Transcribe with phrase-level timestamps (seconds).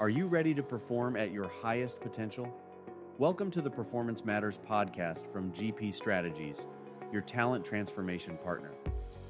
[0.00, 2.48] Are you ready to perform at your highest potential?
[3.18, 6.66] Welcome to the Performance Matters podcast from GP Strategies,
[7.12, 8.70] your talent transformation partner.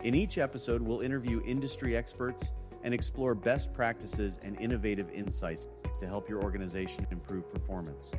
[0.04, 2.52] In each episode, we'll interview industry experts
[2.84, 5.68] and explore best practices and innovative insights
[6.00, 8.10] to help your organization improve performance.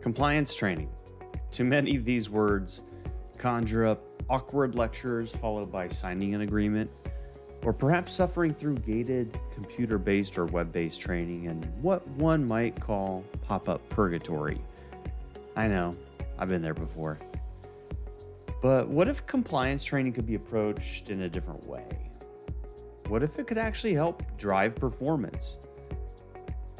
[0.00, 0.90] Compliance training.
[1.50, 2.84] To many, these words
[3.36, 4.00] conjure up
[4.30, 6.88] awkward lectures followed by signing an agreement,
[7.66, 12.80] or perhaps suffering through gated computer based or web based training and what one might
[12.80, 14.60] call pop up purgatory.
[15.56, 15.90] I know,
[16.38, 17.18] I've been there before.
[18.62, 21.88] But what if compliance training could be approached in a different way?
[23.08, 25.58] What if it could actually help drive performance?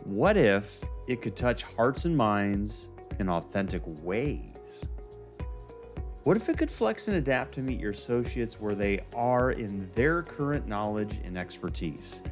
[0.04, 4.55] What if it could touch hearts and minds in authentic ways?
[6.26, 9.88] What if it could flex and adapt to meet your associates where they are in
[9.94, 12.24] their current knowledge and expertise?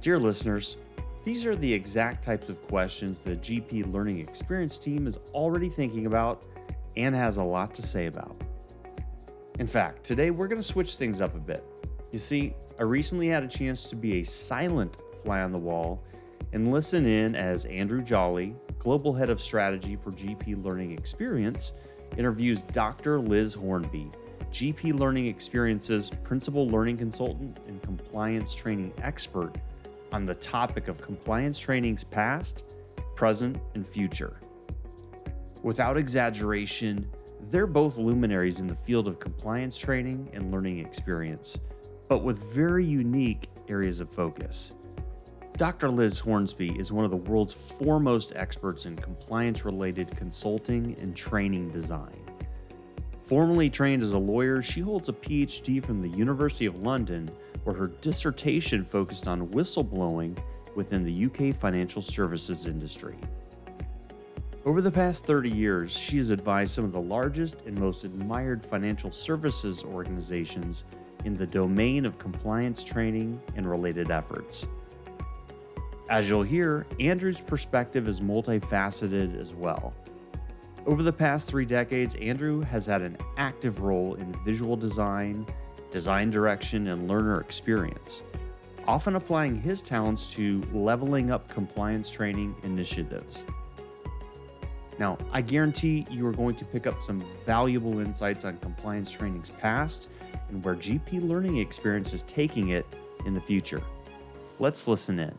[0.00, 0.76] Dear listeners,
[1.24, 6.06] these are the exact types of questions the GP Learning Experience team is already thinking
[6.06, 6.46] about
[6.96, 8.40] and has a lot to say about.
[9.58, 11.64] In fact, today we're going to switch things up a bit.
[12.12, 16.04] You see, I recently had a chance to be a silent fly on the wall
[16.52, 21.72] and listen in as Andrew Joly, Global Head of Strategy for GP Learning Experience,
[22.16, 23.18] interviews Dr.
[23.18, 24.10] Liz Hornby,
[24.52, 29.52] GP Learning Experience's Principal Learning Consultant and Compliance Training Expert,
[30.12, 32.76] on the topic of compliance training's past,
[33.14, 34.40] present, and future.
[35.62, 37.08] Without exaggeration,
[37.50, 41.58] they're both luminaries in the field of compliance training and learning experience,
[42.08, 44.74] but with very unique areas of focus.
[45.60, 45.90] Dr.
[45.90, 51.68] Liz Hornby is one of the world's foremost experts in compliance related consulting and training
[51.68, 52.14] design.
[53.24, 57.28] Formerly trained as a lawyer, she holds a PhD from the University of London,
[57.64, 60.34] where her dissertation focused on whistleblowing
[60.76, 63.18] within the UK financial services industry.
[64.64, 68.64] Over the past 30 years, she has advised some of the largest and most admired
[68.64, 70.84] financial services organizations
[71.26, 74.66] in the domain of compliance training and related efforts.
[76.10, 79.94] As you'll hear, Andrew's perspective is multifaceted as well.
[80.84, 85.46] Over the past three decades, Andrew has had an active role in visual design,
[85.92, 88.24] design direction, and learner experience,
[88.88, 93.44] often applying his talents to leveling up compliance training initiatives.
[94.98, 99.50] Now, I guarantee you are going to pick up some valuable insights on compliance training's
[99.50, 100.10] past
[100.48, 102.84] and where GP Learning Experience is taking it
[103.26, 103.82] in the future.
[104.58, 105.32] Let's listen in.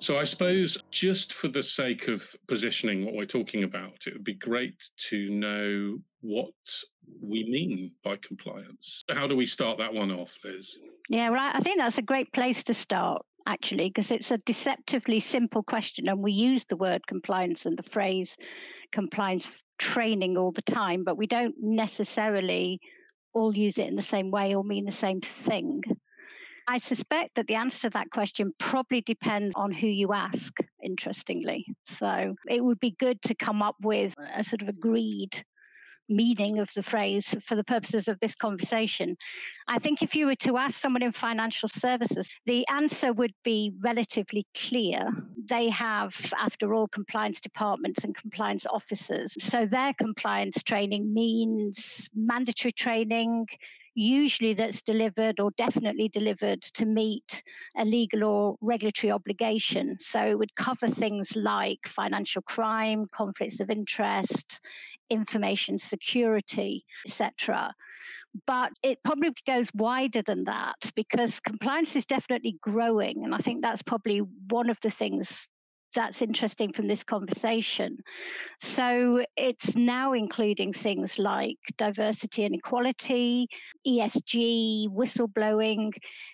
[0.00, 4.24] So, I suppose just for the sake of positioning what we're talking about, it would
[4.24, 6.54] be great to know what
[7.22, 9.04] we mean by compliance.
[9.10, 10.78] How do we start that one off, Liz?
[11.10, 15.20] Yeah, well, I think that's a great place to start, actually, because it's a deceptively
[15.20, 16.08] simple question.
[16.08, 18.38] And we use the word compliance and the phrase
[18.92, 19.46] compliance
[19.78, 22.80] training all the time, but we don't necessarily
[23.34, 25.82] all use it in the same way or mean the same thing.
[26.70, 31.66] I suspect that the answer to that question probably depends on who you ask, interestingly.
[31.84, 35.44] So it would be good to come up with a sort of agreed
[36.08, 39.16] meaning of the phrase for the purposes of this conversation.
[39.66, 43.72] I think if you were to ask someone in financial services, the answer would be
[43.82, 45.08] relatively clear.
[45.48, 49.36] They have, after all, compliance departments and compliance officers.
[49.40, 53.46] So their compliance training means mandatory training,
[54.00, 57.42] usually that's delivered or definitely delivered to meet
[57.76, 59.98] a legal or regulatory obligation.
[60.00, 64.60] So it would cover things like financial crime, conflicts of interest,
[65.10, 67.74] information security, etc.
[68.46, 73.24] But it probably goes wider than that because compliance is definitely growing.
[73.24, 75.46] And I think that's probably one of the things
[75.94, 77.98] that's interesting from this conversation.
[78.58, 83.48] So it's now including things like diversity and equality,
[83.86, 85.92] ESG, whistleblowing.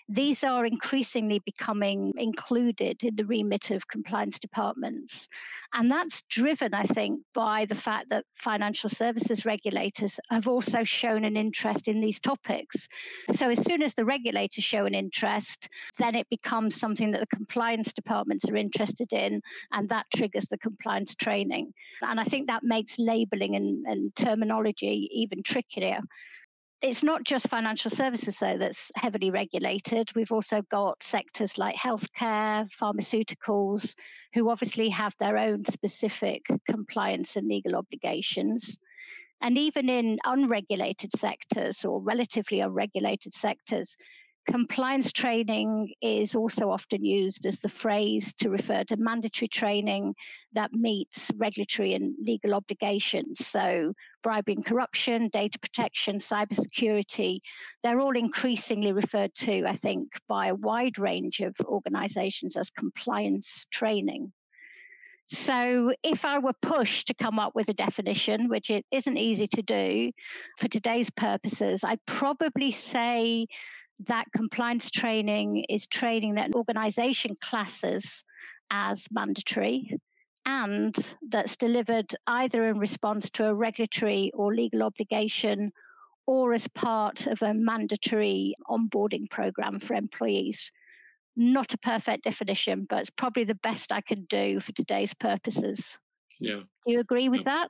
[0.09, 5.29] These are increasingly becoming included in the remit of compliance departments.
[5.75, 11.25] And that's driven, I think, by the fact that financial services regulators have also shown
[11.25, 12.89] an interest in these topics.
[13.35, 17.37] So as soon as the regulators show an interest, then it becomes something that the
[17.37, 19.43] compliance departments are interested in,
[19.73, 21.73] and that triggers the compliance training.
[22.03, 26.01] And I think that makes labeling and, and terminology even trickier
[26.83, 30.15] it's not just financial services, though, that's heavily regulated.
[30.15, 33.95] We've also got sectors like healthcare, pharmaceuticals,
[34.35, 38.79] who obviously have their own specific compliance and legal obligations.
[39.41, 43.97] And even in unregulated sectors or relatively unregulated sectors,
[44.47, 50.15] Compliance training is also often used as the phrase to refer to mandatory training
[50.53, 53.45] that meets regulatory and legal obligations.
[53.45, 57.41] So, bribery and corruption, data protection, cybersecurity,
[57.83, 63.67] they're all increasingly referred to, I think, by a wide range of organizations as compliance
[63.73, 64.33] training.
[65.27, 69.49] So, if I were pushed to come up with a definition, which it isn't easy
[69.49, 70.13] to do
[70.57, 73.49] for today's purposes, I'd probably say
[74.07, 78.25] that compliance training is training that an organization classes
[78.71, 79.99] as mandatory
[80.45, 80.95] and
[81.29, 85.73] that's delivered either in response to a regulatory or legal obligation
[86.27, 90.71] or as part of a mandatory onboarding program for employees.
[91.37, 95.99] Not a perfect definition, but it's probably the best I can do for today's purposes.
[96.41, 96.61] Yeah.
[96.87, 97.69] Do you agree with that?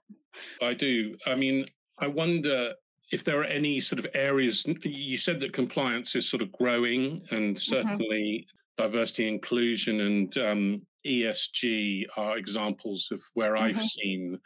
[0.63, 1.17] I do.
[1.27, 1.67] I mean,
[1.99, 2.75] I wonder
[3.13, 7.23] if there are any sort of areas you said that compliance is sort of growing
[7.31, 7.75] and mm-hmm.
[7.75, 8.83] certainly mm-hmm.
[8.83, 13.65] diversity inclusion and um, esg are examples of where mm-hmm.
[13.65, 14.39] i've seen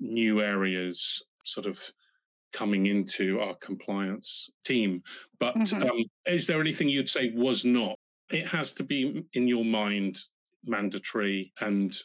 [0.00, 1.80] new areas sort of
[2.52, 5.02] coming into our compliance team
[5.40, 5.82] but mm-hmm.
[5.82, 7.98] um, is there anything you'd say was not
[8.30, 10.18] it has to be in your mind
[10.64, 11.98] mandatory and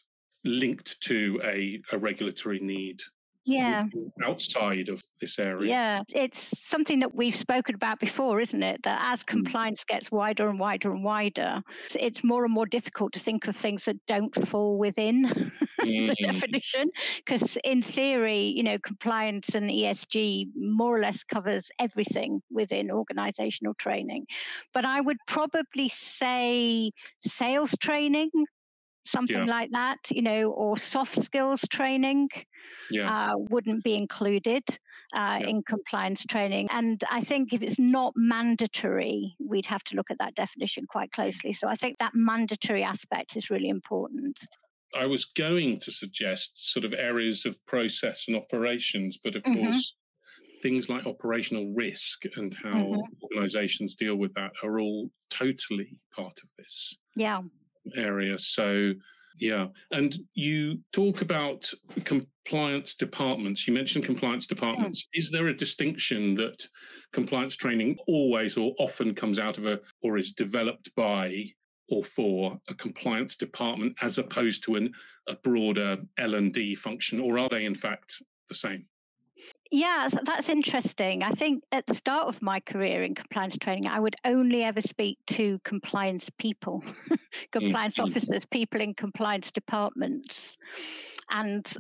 [0.43, 2.99] linked to a, a regulatory need
[3.49, 3.85] yeah
[4.23, 8.99] outside of this area yeah it's something that we've spoken about before isn't it that
[9.11, 9.27] as mm.
[9.27, 11.61] compliance gets wider and wider and wider
[11.99, 15.25] it's more and more difficult to think of things that don't fall within
[15.81, 16.07] mm.
[16.07, 16.89] the definition
[17.25, 23.73] because in theory you know compliance and esg more or less covers everything within organizational
[23.75, 24.25] training
[24.73, 28.29] but i would probably say sales training
[29.09, 29.51] something yeah.
[29.51, 32.29] like that, you know, or soft skills training
[32.91, 33.31] yeah.
[33.31, 34.63] uh, wouldn't be included
[35.13, 35.47] uh, yeah.
[35.47, 36.67] in compliance training.
[36.71, 41.11] And I think if it's not mandatory, we'd have to look at that definition quite
[41.11, 41.53] closely.
[41.53, 44.37] So I think that mandatory aspect is really important.
[44.95, 49.71] I was going to suggest sort of areas of process and operations, but of mm-hmm.
[49.71, 49.95] course,
[50.63, 53.23] things like operational risk and how mm-hmm.
[53.23, 56.97] organizations deal with that are all totally part of this.
[57.15, 57.41] Yeah
[57.95, 58.37] area.
[58.37, 58.93] So,
[59.39, 59.67] yeah.
[59.91, 61.71] And you talk about
[62.03, 63.67] compliance departments.
[63.67, 65.03] You mentioned compliance departments.
[65.03, 65.19] Mm.
[65.19, 66.67] Is there a distinction that
[67.13, 71.45] compliance training always or often comes out of a or is developed by
[71.89, 74.91] or for a compliance department as opposed to an,
[75.27, 78.85] a broader L&D function or are they in fact the same?
[79.71, 81.23] Yeah, so that's interesting.
[81.23, 84.81] I think at the start of my career in compliance training, I would only ever
[84.81, 86.83] speak to compliance people,
[87.51, 88.09] compliance mm-hmm.
[88.09, 90.57] officers, people in compliance departments.
[91.29, 91.71] And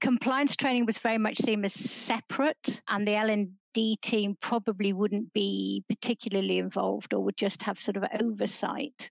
[0.00, 5.84] compliance training was very much seen as separate, and the L&D team probably wouldn't be
[5.88, 9.10] particularly involved or would just have sort of oversight.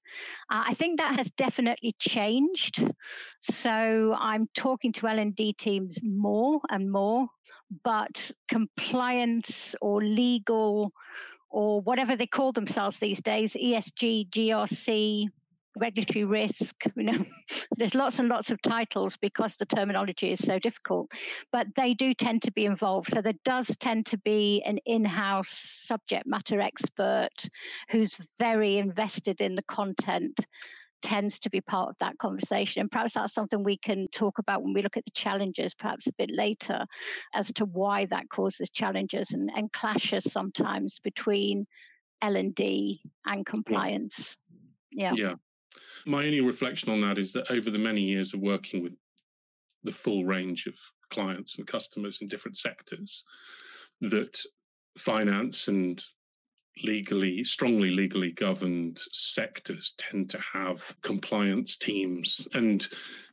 [0.49, 2.85] Uh, I think that has definitely changed.
[3.39, 7.27] So I'm talking to L&D teams more and more
[7.83, 10.91] but compliance or legal
[11.49, 15.27] or whatever they call themselves these days ESG, GRC,
[15.77, 17.25] regulatory risk you know
[17.77, 21.11] there's lots and lots of titles because the terminology is so difficult
[21.51, 23.09] but they do tend to be involved.
[23.09, 27.49] So there does tend to be an in-house subject matter expert
[27.89, 30.45] who's very invested in the content
[31.05, 32.81] tends to be part of that conversation.
[32.81, 36.07] And perhaps that's something we can talk about when we look at the challenges, perhaps
[36.07, 36.83] a bit later,
[37.35, 41.67] as to why that causes challenges and, and clashes sometimes between
[42.23, 44.35] L and D and compliance.
[44.91, 45.13] Yeah.
[45.15, 45.35] Yeah.
[46.07, 48.93] My only reflection on that is that over the many years of working with
[49.83, 50.73] the full range of
[51.11, 53.23] clients and customers in different sectors,
[54.01, 54.39] that
[54.97, 56.03] finance and
[56.83, 62.47] legally, strongly legally governed sectors tend to have compliance teams.
[62.53, 62.87] And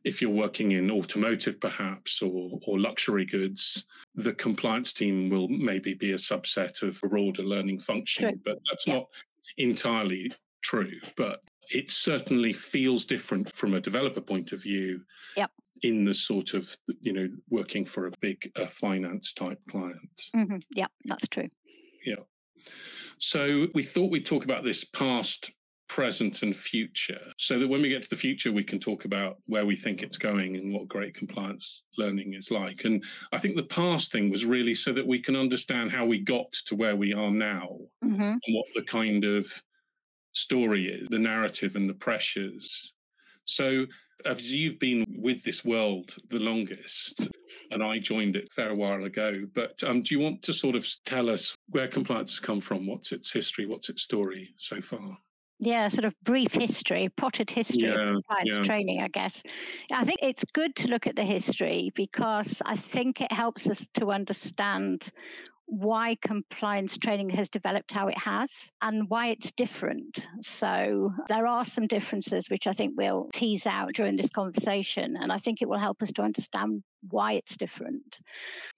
[0.05, 5.95] if you're working in automotive, perhaps, or, or luxury goods, the compliance team will maybe
[5.95, 8.29] be a subset of a broader learning function.
[8.29, 8.41] True.
[8.45, 8.95] But that's yeah.
[8.95, 9.07] not
[9.59, 10.33] entirely
[10.63, 11.01] true.
[11.17, 15.03] But it certainly feels different from a developer point of view.
[15.37, 15.51] Yep.
[15.83, 20.31] In the sort of, you know, working for a big uh, finance type client.
[20.37, 20.59] Mm-hmm.
[20.71, 21.49] Yeah, that's true.
[22.07, 22.23] Yeah.
[23.19, 25.51] So we thought we'd talk about this past,
[25.89, 29.37] present, and future so that when we get to the future, we can talk about
[29.47, 32.85] where we think it's going and what great compliance learning is like.
[32.85, 33.03] And
[33.33, 36.51] I think the past thing was really so that we can understand how we got
[36.67, 37.69] to where we are now
[38.05, 38.23] mm-hmm.
[38.23, 39.47] and what the kind of
[40.33, 42.95] story is, the narrative and the pressures.
[43.45, 43.87] So,
[44.25, 47.29] as you've been with this world the longest,
[47.73, 49.47] and I joined it a fair while ago.
[49.55, 52.87] But um, do you want to sort of tell us where compliance has come from?
[52.87, 53.67] What's its history?
[53.67, 55.19] What's its story so far?
[55.65, 58.63] yeah, sort of brief history, potted history yeah, of compliance yeah.
[58.65, 59.45] training, I guess.
[59.93, 63.87] I think it's good to look at the history because I think it helps us
[63.95, 65.09] to understand
[65.67, 70.27] why compliance training has developed how it has and why it's different.
[70.41, 75.31] So, there are some differences which I think we'll tease out during this conversation, and
[75.31, 78.21] I think it will help us to understand why it's different.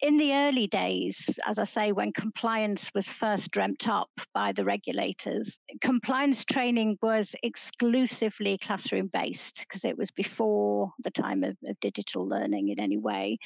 [0.00, 4.64] In the early days, as I say, when compliance was first dreamt up by the
[4.64, 11.78] regulators, compliance training was exclusively classroom based because it was before the time of, of,
[11.80, 13.38] digital learning in any way.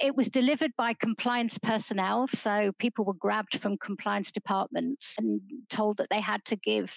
[0.00, 5.98] It was delivered by compliance personnel, so people were grabbed from compliance departments and told
[5.98, 6.92] that they had to give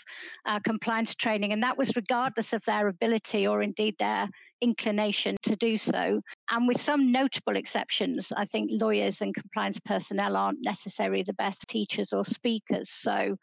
[0.46, 4.30] uh, compliance training, and that was regardless of their ability or indeed their
[4.62, 6.22] inclination to do so.
[6.50, 11.68] And with some notable exceptions, I think lawyers and compliance personnel aren't necessarily the best
[11.68, 12.90] teachers or speakers.
[12.90, 13.38] So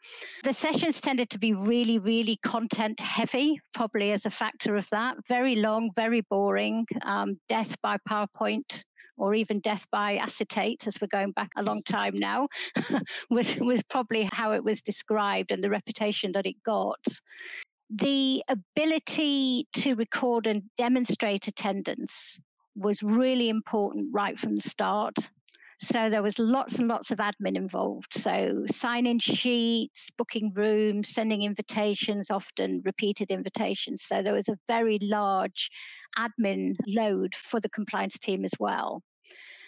[0.44, 5.16] the sessions tended to be really, really content heavy, probably as a factor of that.
[5.28, 8.84] Very long, very boring, um, death by PowerPoint
[9.18, 12.48] or even death by acetate, as we're going back a long time now,
[13.30, 16.98] was, was probably how it was described and the reputation that it got
[17.94, 22.38] the ability to record and demonstrate attendance
[22.74, 25.14] was really important right from the start.
[25.78, 28.14] So there was lots and lots of admin involved.
[28.14, 34.04] So sign in sheets, booking rooms, sending invitations, often repeated invitations.
[34.04, 35.70] So there was a very large
[36.16, 39.02] admin load for the compliance team as well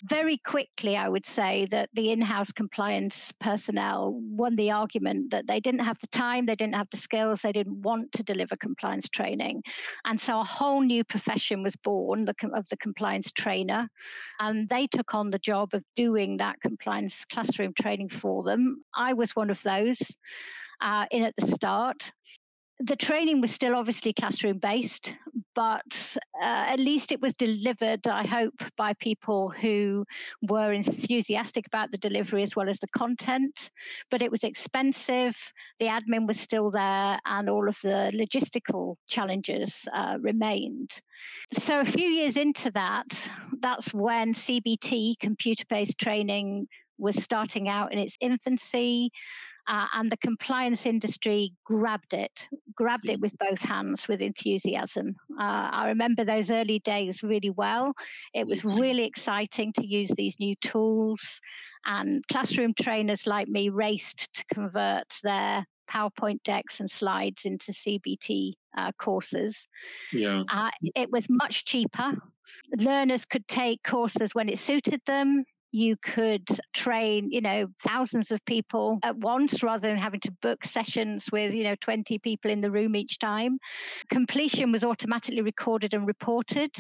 [0.03, 5.47] very quickly, I would say that the in house compliance personnel won the argument that
[5.47, 8.57] they didn't have the time, they didn't have the skills, they didn't want to deliver
[8.57, 9.63] compliance training.
[10.05, 13.89] And so a whole new profession was born of the compliance trainer.
[14.41, 18.83] And they took on the job of doing that compliance classroom training for them.
[18.95, 20.01] I was one of those.
[20.81, 22.13] Uh, in at the start
[22.81, 25.15] the training was still obviously classroom based,
[25.55, 30.05] but uh, at least it was delivered, I hope, by people who
[30.43, 33.71] were enthusiastic about the delivery as well as the content.
[34.11, 35.37] But it was expensive,
[35.79, 40.91] the admin was still there, and all of the logistical challenges uh, remained.
[41.53, 46.67] So a few years into that, that's when CBT, computer based training,
[46.99, 49.11] was starting out in its infancy.
[49.67, 55.15] Uh, and the compliance industry grabbed it, grabbed it with both hands with enthusiasm.
[55.39, 57.95] Uh, I remember those early days really well.
[58.35, 61.21] It was really exciting to use these new tools,
[61.87, 68.53] and classroom trainers like me raced to convert their PowerPoint decks and slides into CBT
[68.77, 69.69] uh, courses.
[70.13, 70.43] Yeah.
[70.53, 72.13] Uh, it was much cheaper.
[72.79, 75.45] Learners could take courses when it suited them
[75.75, 80.65] you could train you know thousands of people at once rather than having to book
[80.65, 83.59] sessions with you know 20 people in the room each time.
[84.09, 86.71] Completion was automatically recorded and reported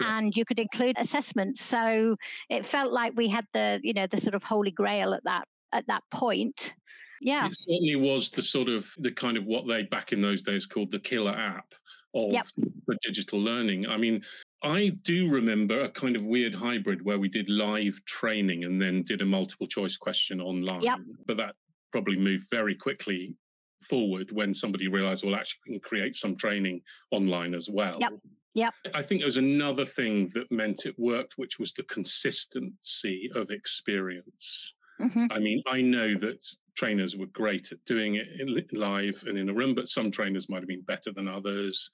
[0.00, 0.18] yeah.
[0.18, 1.62] and you could include assessments.
[1.62, 2.16] So
[2.50, 5.46] it felt like we had the you know the sort of holy grail at that
[5.72, 6.74] at that point.
[7.20, 7.46] Yeah.
[7.46, 10.66] It certainly was the sort of the kind of what they back in those days
[10.66, 11.74] called the killer app
[12.16, 12.46] of yep.
[12.56, 13.86] the digital learning.
[13.86, 14.22] I mean,
[14.62, 19.02] I do remember a kind of weird hybrid where we did live training and then
[19.02, 20.82] did a multiple choice question online.
[20.82, 20.98] Yep.
[21.26, 21.54] But that
[21.92, 23.36] probably moved very quickly
[23.82, 26.80] forward when somebody realized, well, actually, we can create some training
[27.10, 27.98] online as well.
[28.00, 28.12] Yep.
[28.54, 28.74] Yep.
[28.94, 33.50] I think there was another thing that meant it worked, which was the consistency of
[33.50, 34.74] experience.
[35.00, 35.26] Mm-hmm.
[35.30, 36.42] I mean, I know that
[36.76, 40.60] trainers were great at doing it live and in a room, but some trainers might
[40.60, 41.90] have been better than others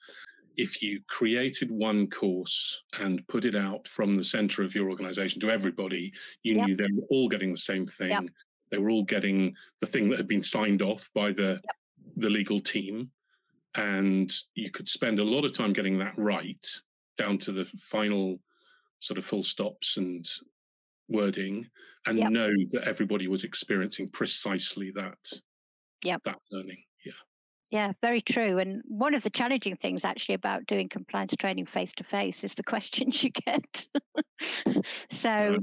[0.56, 5.40] if you created one course and put it out from the center of your organization
[5.40, 6.12] to everybody,
[6.42, 6.66] you yep.
[6.66, 8.10] knew they were all getting the same thing.
[8.10, 8.24] Yep.
[8.70, 11.76] They were all getting the thing that had been signed off by the yep.
[12.16, 13.10] the legal team.
[13.74, 16.66] And you could spend a lot of time getting that right
[17.16, 18.38] down to the final
[19.00, 20.28] sort of full stops and
[21.08, 21.66] wording
[22.06, 25.18] and know that everybody was experiencing precisely that
[26.04, 26.20] yep.
[26.24, 26.82] that learning.
[27.72, 28.58] Yeah, very true.
[28.58, 32.52] And one of the challenging things actually about doing compliance training face to face is
[32.52, 33.86] the questions you get.
[35.10, 35.56] so,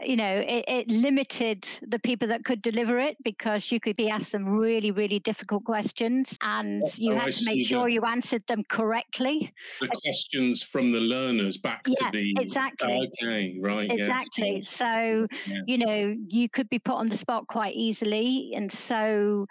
[0.00, 4.08] you know, it, it, limited the people that could deliver it because you could be
[4.08, 8.02] asked some really, really difficult questions and oh, you oh, had to make sure you
[8.02, 9.52] answered them correctly.
[9.80, 12.34] The questions from the learners back yeah, to the.
[12.38, 12.92] Exactly.
[12.92, 13.90] Oh, okay, right.
[13.90, 14.56] Exactly.
[14.56, 14.68] Yes.
[14.68, 15.62] So, yes.
[15.66, 18.52] you know, you could be put on the spot quite easily.
[18.54, 19.48] And so,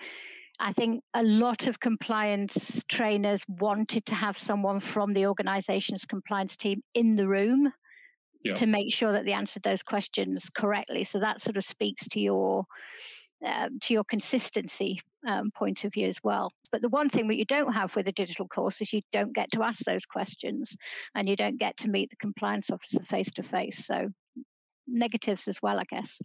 [0.59, 6.55] I think a lot of compliance trainers wanted to have someone from the organization's compliance
[6.55, 7.71] team in the room
[8.53, 11.03] to make sure that they answered those questions correctly.
[11.03, 12.65] So that sort of speaks to your
[13.45, 16.51] uh, to your consistency um, point of view as well.
[16.71, 19.33] But the one thing that you don't have with a digital course is you don't
[19.33, 20.75] get to ask those questions
[21.15, 23.85] and you don't get to meet the compliance officer face to face.
[23.85, 24.09] So
[24.87, 26.21] negatives as well, I guess.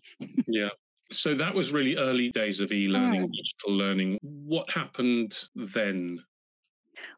[0.47, 0.69] yeah.
[1.13, 3.33] So that was really early days of e-learning, mm.
[3.33, 4.19] digital learning.
[4.23, 6.21] What happened then?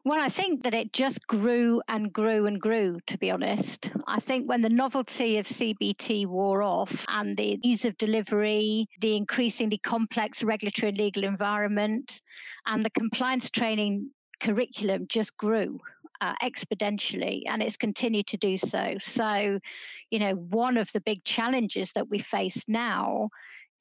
[0.05, 3.89] Well, I think that it just grew and grew and grew, to be honest.
[4.07, 9.15] I think when the novelty of CBT wore off and the ease of delivery, the
[9.15, 12.21] increasingly complex regulatory and legal environment,
[12.65, 14.09] and the compliance training
[14.39, 15.79] curriculum just grew.
[16.21, 18.95] Uh, exponentially, and it's continued to do so.
[18.97, 19.59] So,
[20.09, 23.29] you know, one of the big challenges that we face now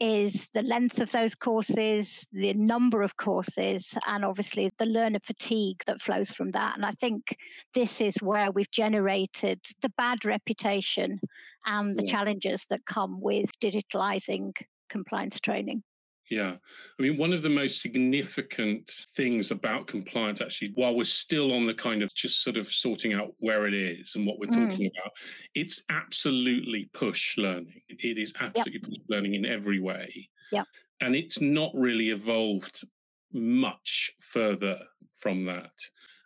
[0.02, 5.80] is the length of those courses, the number of courses, and obviously the learner fatigue
[5.86, 6.74] that flows from that.
[6.74, 7.36] And I think
[7.72, 11.20] this is where we've generated the bad reputation
[11.64, 12.10] and the yeah.
[12.10, 14.50] challenges that come with digitalizing
[14.90, 15.84] compliance training.
[16.30, 16.54] Yeah.
[16.98, 21.66] I mean, one of the most significant things about compliance, actually, while we're still on
[21.66, 24.70] the kind of just sort of sorting out where it is and what we're mm.
[24.70, 25.12] talking about,
[25.54, 27.82] it's absolutely push learning.
[27.88, 28.88] It is absolutely yep.
[28.88, 30.28] push learning in every way.
[30.50, 30.64] Yeah.
[31.00, 32.82] And it's not really evolved
[33.32, 34.78] much further
[35.12, 35.72] from that.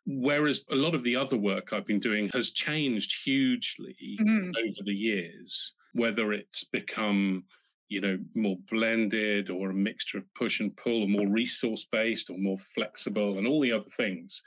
[0.06, 4.52] Whereas a lot of the other work I've been doing has changed hugely mm.
[4.56, 7.44] over the years, whether it's become
[7.88, 12.30] you know, more blended or a mixture of push and pull or more resource based
[12.30, 14.42] or more flexible and all the other things.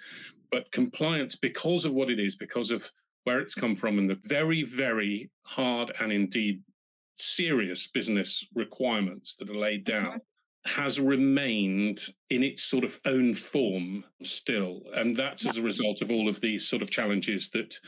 [0.51, 2.89] But compliance, because of what it is, because of
[3.23, 6.61] where it's come from and the very, very hard and indeed
[7.17, 10.05] serious business requirements that are laid mm-hmm.
[10.05, 10.21] down,
[10.65, 14.81] has remained in its sort of own form still.
[14.93, 17.79] And that's as a result of all of these sort of challenges that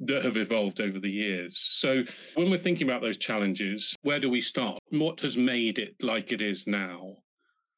[0.00, 1.58] that have evolved over the years.
[1.58, 4.78] So, when we're thinking about those challenges, where do we start?
[4.90, 7.16] What has made it like it is now?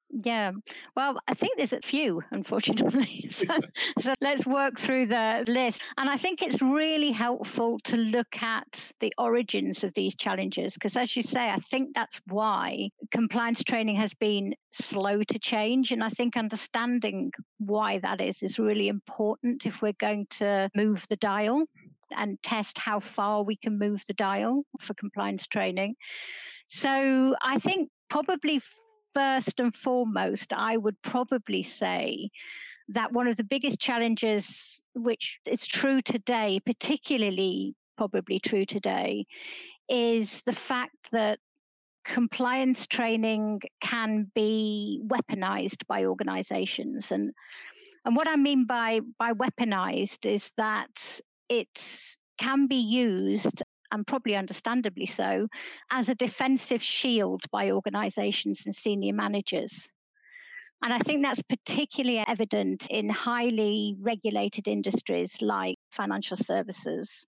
[0.08, 0.52] Yeah,
[0.94, 3.28] well, I think there's a few, unfortunately.
[3.32, 3.58] so,
[4.00, 5.82] so, let's work through the list.
[5.98, 10.96] And I think it's really helpful to look at the origins of these challenges, because
[10.96, 15.90] as you say, I think that's why compliance training has been slow to change.
[15.90, 21.04] And I think understanding why that is is really important if we're going to move
[21.08, 21.64] the dial
[22.14, 25.94] and test how far we can move the dial for compliance training.
[26.66, 28.60] So I think probably
[29.14, 32.30] first and foremost, I would probably say
[32.88, 39.26] that one of the biggest challenges, which is true today, particularly probably true today,
[39.88, 41.38] is the fact that
[42.04, 47.32] compliance training can be weaponized by organizations and
[48.04, 51.68] and what I mean by by weaponized is that it
[52.38, 55.48] can be used and probably understandably so,
[55.90, 59.88] as a defensive shield by organizations and senior managers.
[60.82, 67.26] And I think that's particularly evident in highly regulated industries like financial services,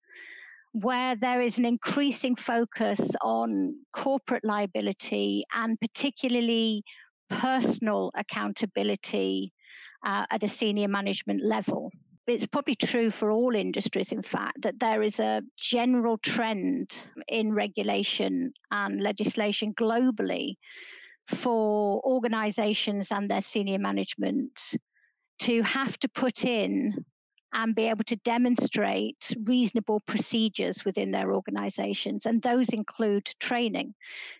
[0.72, 6.82] where there is an increasing focus on corporate liability and particularly
[7.30, 9.52] personal accountability
[10.04, 11.90] uh, at a senior management level
[12.28, 17.52] it's probably true for all industries, in fact, that there is a general trend in
[17.52, 20.56] regulation and legislation globally
[21.26, 24.60] for organizations and their senior management
[25.40, 27.04] to have to put in
[27.54, 33.94] and be able to demonstrate reasonable procedures within their organizations, and those include training.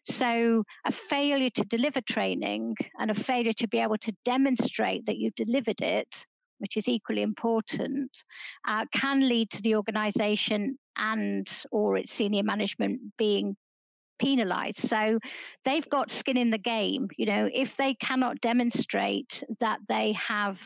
[0.05, 5.17] So, a failure to deliver training and a failure to be able to demonstrate that
[5.17, 6.27] you've delivered it
[6.59, 8.11] which is equally important,
[8.67, 13.57] uh, can lead to the organization and or its senior management being
[14.19, 14.79] penalized.
[14.79, 15.19] So
[15.65, 17.09] they've got skin in the game.
[17.17, 20.59] You know, if they cannot demonstrate that they have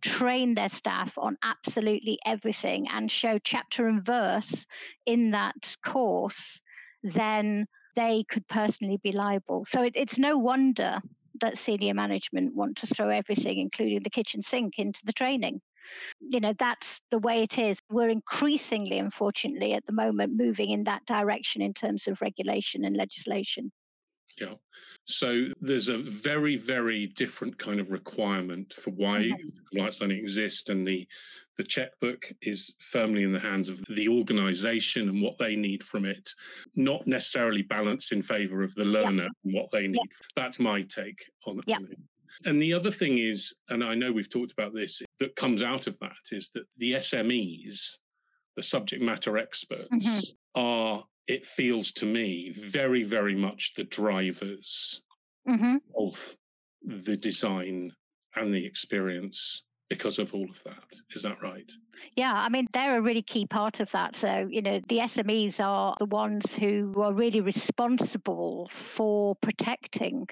[0.00, 4.66] trained their staff on absolutely everything and show chapter and verse
[5.06, 6.62] in that course,
[7.02, 9.66] then they could personally be liable.
[9.68, 11.00] So it, it's no wonder
[11.40, 15.60] that senior management want to throw everything, including the kitchen sink, into the training.
[16.20, 17.78] You know, that's the way it is.
[17.90, 22.96] We're increasingly, unfortunately, at the moment, moving in that direction in terms of regulation and
[22.96, 23.72] legislation.
[24.40, 24.54] Yeah.
[25.06, 29.48] So there's a very, very different kind of requirement for why mm-hmm.
[29.68, 31.08] compliance learning exists, and the
[31.56, 36.04] the checkbook is firmly in the hands of the organization and what they need from
[36.04, 36.28] it,
[36.76, 39.32] not necessarily balanced in favor of the learner yep.
[39.44, 39.96] and what they need.
[39.96, 40.28] Yep.
[40.36, 41.78] That's my take on, yep.
[41.78, 41.98] on it.
[42.44, 45.86] And the other thing is, and I know we've talked about this, that comes out
[45.86, 47.98] of that is that the SMEs,
[48.56, 50.20] the subject matter experts, mm-hmm.
[50.54, 55.02] are it feels to me very, very much the drivers
[55.48, 55.76] mm-hmm.
[55.96, 56.36] of
[56.82, 57.92] the design
[58.34, 60.96] and the experience because of all of that.
[61.14, 61.70] Is that right?
[62.16, 64.14] Yeah, I mean, they're a really key part of that.
[64.14, 70.26] So, you know, the SMEs are the ones who are really responsible for protecting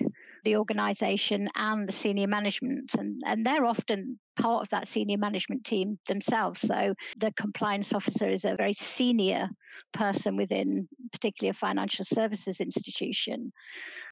[0.44, 2.94] the organization and the senior management.
[2.94, 6.61] And, and they're often part of that senior management team themselves.
[6.61, 9.48] So the compliance officer is a very senior
[9.92, 13.53] person within, particularly a financial services institution.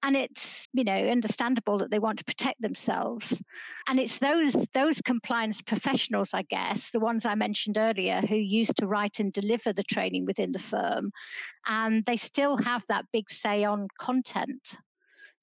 [0.02, 3.42] And it's, you know, understandable that they want to protect themselves.
[3.88, 8.76] And it's those those compliance professionals, I guess, the ones I mentioned earlier, who used
[8.78, 11.10] to write and deliver the training within the firm.
[11.66, 14.76] And they still have that big say on content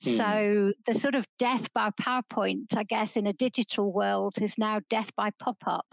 [0.03, 0.17] Mm.
[0.17, 4.81] So the sort of death by PowerPoint, I guess, in a digital world is now
[4.89, 5.85] death by pop up.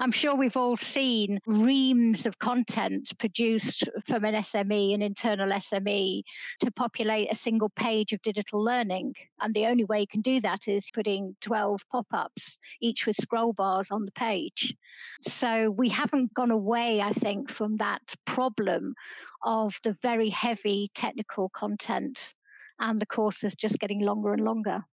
[0.00, 6.22] I'm sure we've all seen reams of content produced from an SME, an internal SME,
[6.60, 9.14] to populate a single page of digital learning.
[9.40, 13.16] And the only way you can do that is putting 12 pop ups, each with
[13.16, 14.74] scroll bars on the page.
[15.22, 18.94] So we haven't gone away, I think, from that problem
[19.44, 22.34] of the very heavy technical content
[22.80, 24.84] and the course is just getting longer and longer.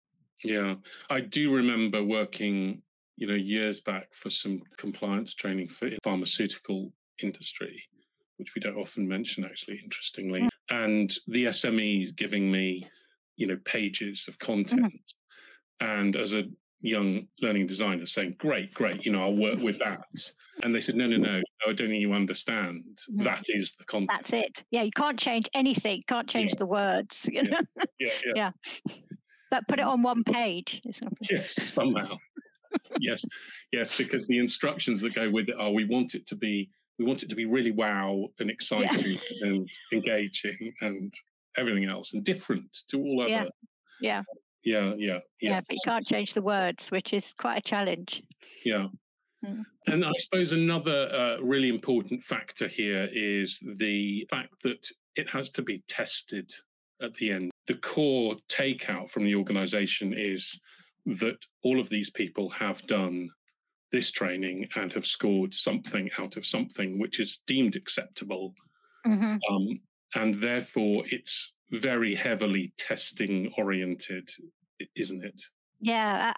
[0.43, 0.75] Yeah,
[1.09, 2.81] I do remember working,
[3.17, 6.91] you know, years back for some compliance training for pharmaceutical
[7.21, 7.83] industry,
[8.37, 10.41] which we don't often mention, actually, interestingly.
[10.41, 10.49] Mm.
[10.69, 12.87] And the SMEs giving me,
[13.37, 14.45] you know, pages of mm.
[14.45, 15.13] content.
[15.81, 15.99] Mm.
[15.99, 16.45] And as a
[16.81, 20.05] young learning designer saying, Great, great, you know, I'll work with that.
[20.63, 22.83] And they said, No, no, no, I don't think you understand.
[23.11, 23.23] Mm-hmm.
[23.23, 24.11] That is the content.
[24.11, 24.63] That's it.
[24.71, 26.59] Yeah, you can't change anything, can't change yeah.
[26.59, 27.29] the words.
[27.31, 27.59] You know?
[27.77, 27.85] yeah.
[27.99, 28.51] yeah, yeah.
[28.87, 28.95] yeah.
[29.49, 30.81] But put it on one page.
[31.29, 32.17] Yes, somehow.
[32.99, 33.25] yes,
[33.73, 37.05] yes, because the instructions that go with it are we want it to be we
[37.05, 39.47] want it to be really wow and exciting yeah.
[39.47, 41.11] and engaging and
[41.57, 43.43] everything else and different to all other yeah.
[43.99, 44.23] yeah
[44.63, 45.51] yeah, yeah, yeah.
[45.51, 48.23] Yeah, but you can't change the words, which is quite a challenge.
[48.63, 48.87] Yeah.
[49.45, 49.63] Mm.
[49.87, 55.49] And I suppose another uh, really important factor here is the fact that it has
[55.51, 56.51] to be tested
[57.01, 57.51] at the end.
[57.67, 60.59] The core takeout from the organization is
[61.05, 63.29] that all of these people have done
[63.91, 68.53] this training and have scored something out of something which is deemed acceptable.
[69.05, 69.37] Mm-hmm.
[69.49, 69.79] Um,
[70.15, 74.29] and therefore, it's very heavily testing oriented,
[74.95, 75.41] isn't it?
[75.79, 76.33] Yeah,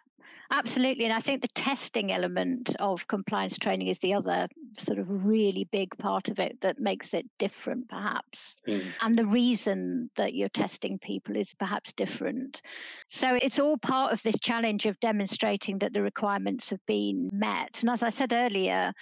[0.51, 1.05] absolutely.
[1.05, 5.67] And I think the testing element of compliance training is the other sort of really
[5.71, 8.61] big part of it that makes it different, perhaps.
[8.67, 8.85] Mm.
[9.01, 12.61] And the reason that you're testing people is perhaps different.
[13.07, 17.79] So it's all part of this challenge of demonstrating that the requirements have been met.
[17.81, 18.93] And as I said earlier,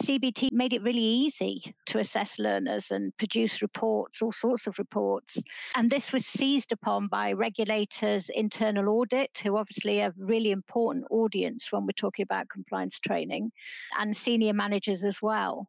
[0.00, 5.38] CBT made it really easy to assess learners and produce reports, all sorts of reports.
[5.76, 11.70] And this was seized upon by regulators, internal audit, who obviously are really important audience
[11.70, 13.52] when we're talking about compliance training,
[13.98, 15.68] and senior managers as well.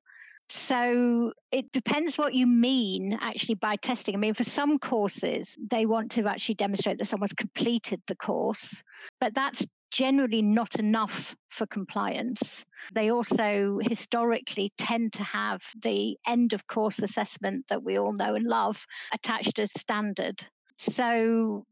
[0.49, 4.15] So it depends what you mean actually by testing.
[4.15, 8.83] I mean, for some courses, they want to actually demonstrate that someone's completed the course,
[9.19, 12.65] but that's generally not enough for compliance.
[12.93, 18.35] They also historically tend to have the end of course assessment that we all know
[18.35, 20.45] and love attached as standard.
[20.77, 21.65] So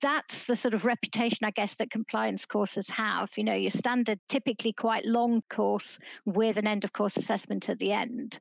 [0.00, 3.30] that's the sort of reputation, I guess, that compliance courses have.
[3.36, 7.78] You know, your standard, typically quite long course with an end of course assessment at
[7.78, 8.38] the end.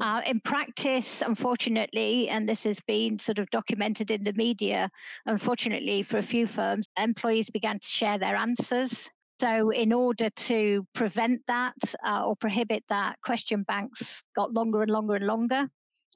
[0.00, 4.90] Uh, in practice, unfortunately, and this has been sort of documented in the media,
[5.26, 9.08] unfortunately, for a few firms, employees began to share their answers.
[9.40, 11.74] So, in order to prevent that
[12.06, 15.66] uh, or prohibit that, question banks got longer and longer and longer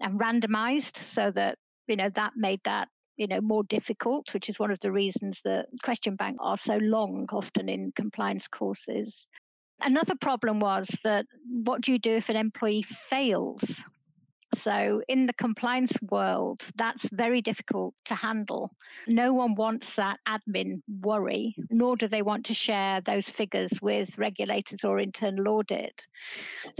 [0.00, 4.58] and randomized so that you know that made that you know more difficult which is
[4.58, 9.28] one of the reasons that question bank are so long often in compliance courses.
[9.80, 11.26] Another problem was that
[11.64, 13.82] what do you do if an employee fails
[14.54, 18.70] so, in the compliance world, that's very difficult to handle.
[19.06, 24.16] No one wants that admin worry, nor do they want to share those figures with
[24.18, 26.06] regulators or internal audit.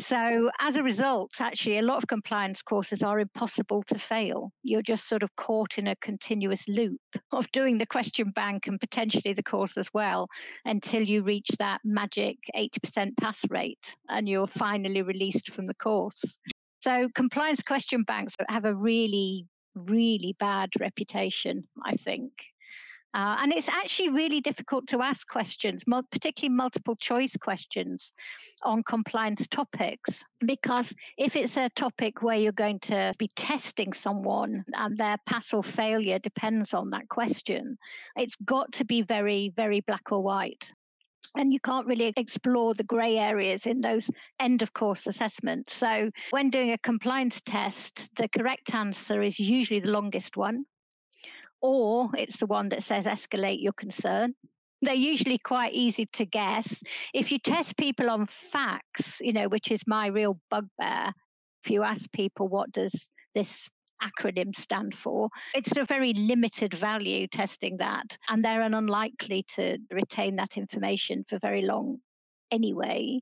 [0.00, 4.52] So, as a result, actually, a lot of compliance courses are impossible to fail.
[4.62, 7.00] You're just sort of caught in a continuous loop
[7.32, 10.28] of doing the question bank and potentially the course as well
[10.64, 16.38] until you reach that magic 80% pass rate and you're finally released from the course.
[16.84, 22.32] So compliance question banks have a really, really bad reputation, I think.
[23.14, 28.12] Uh, and it's actually really difficult to ask questions, particularly multiple choice questions
[28.64, 34.62] on compliance topics, because if it's a topic where you're going to be testing someone
[34.74, 37.78] and their pass or failure depends on that question,
[38.14, 40.70] it's got to be very, very black or white
[41.36, 45.76] and you can't really explore the grey areas in those end of course assessments.
[45.76, 50.64] So, when doing a compliance test, the correct answer is usually the longest one,
[51.60, 54.34] or it's the one that says escalate your concern.
[54.82, 56.82] They're usually quite easy to guess.
[57.14, 61.12] If you test people on facts, you know, which is my real bugbear,
[61.64, 63.68] if you ask people what does this
[64.02, 65.28] acronym stand for.
[65.54, 71.38] It's a very limited value testing that, and they're unlikely to retain that information for
[71.38, 71.98] very long
[72.50, 73.20] anyway.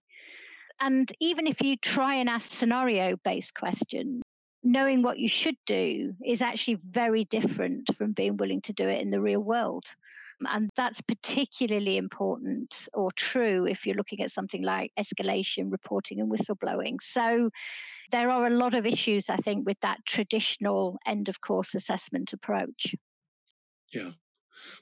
[0.80, 4.22] And even if you try and ask scenario based questions,
[4.64, 9.00] knowing what you should do is actually very different from being willing to do it
[9.00, 9.84] in the real world.
[10.48, 16.30] And that's particularly important or true if you're looking at something like escalation, reporting, and
[16.30, 16.96] whistleblowing.
[17.00, 17.50] So
[18.10, 22.32] there are a lot of issues, I think, with that traditional end of course assessment
[22.32, 22.94] approach.
[23.92, 24.10] Yeah.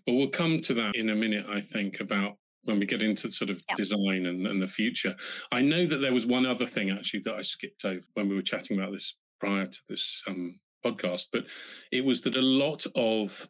[0.07, 3.31] Well, we'll come to that in a minute, I think, about when we get into
[3.31, 5.15] sort of design and, and the future.
[5.51, 8.35] I know that there was one other thing actually that I skipped over when we
[8.35, 11.45] were chatting about this prior to this um, podcast, but
[11.91, 13.49] it was that a lot of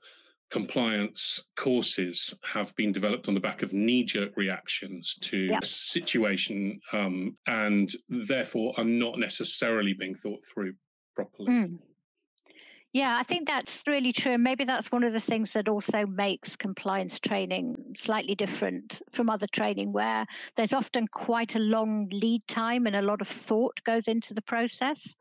[0.50, 7.36] compliance courses have been developed on the back of knee-jerk reactions to a situation um,
[7.46, 10.74] and therefore are not necessarily being thought through
[11.14, 11.78] properly mm.
[12.92, 14.32] Yeah, I think that's really true.
[14.32, 19.30] And maybe that's one of the things that also makes compliance training slightly different from
[19.30, 23.80] other training, where there's often quite a long lead time and a lot of thought
[23.84, 25.14] goes into the process.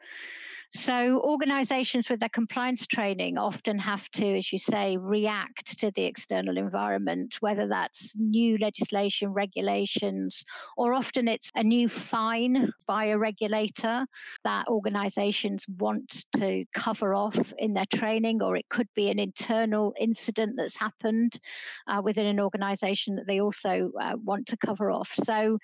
[0.71, 6.03] So, organizations with their compliance training often have to, as you say, react to the
[6.03, 10.45] external environment, whether that's new legislation, regulations,
[10.77, 14.05] or often it's a new fine by a regulator
[14.43, 19.95] that organizations want to cover off in their training, or it could be an internal
[19.99, 21.39] incident that's happened
[21.88, 25.12] uh, within an organization that they also uh, want to cover off.
[25.23, 25.58] So,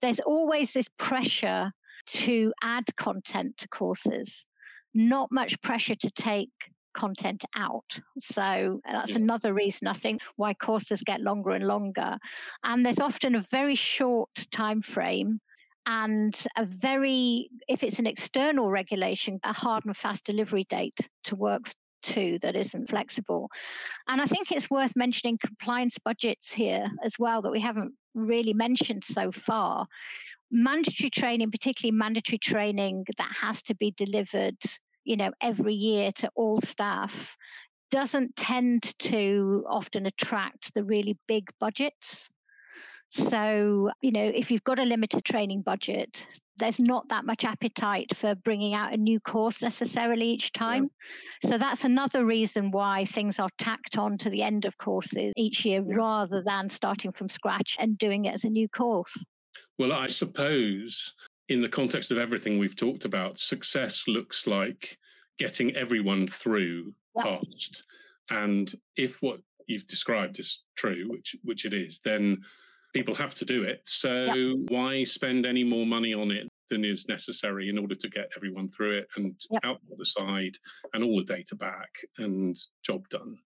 [0.00, 1.72] there's always this pressure
[2.06, 4.46] to add content to courses
[4.94, 6.50] not much pressure to take
[6.94, 7.98] content out.
[8.20, 12.18] So that's another reason I think why courses get longer and longer.
[12.64, 15.40] And there's often a very short time frame
[15.86, 21.34] and a very if it's an external regulation a hard and fast delivery date to
[21.34, 21.62] work
[22.02, 23.50] to that isn't flexible.
[24.08, 28.54] And I think it's worth mentioning compliance budgets here as well that we haven't really
[28.54, 29.86] mentioned so far.
[30.50, 34.56] Mandatory training, particularly mandatory training that has to be delivered
[35.04, 37.36] you know every year to all staff
[37.90, 42.30] doesn't tend to often attract the really big budgets
[43.12, 48.16] so, you know, if you've got a limited training budget, there's not that much appetite
[48.16, 50.90] for bringing out a new course necessarily each time.
[51.42, 51.50] Yeah.
[51.50, 55.62] So that's another reason why things are tacked on to the end of courses each
[55.66, 55.94] year yeah.
[55.94, 59.22] rather than starting from scratch and doing it as a new course.
[59.78, 61.14] Well, I suppose
[61.50, 64.96] in the context of everything we've talked about, success looks like
[65.38, 67.24] getting everyone through yeah.
[67.24, 67.82] past.
[68.30, 72.38] And if what you've described is true, which which it is, then
[72.92, 73.82] people have to do it.
[73.84, 74.56] So yep.
[74.68, 78.68] why spend any more money on it than is necessary in order to get everyone
[78.68, 79.62] through it and yep.
[79.64, 80.56] out the side
[80.94, 83.36] and all the data back and job done?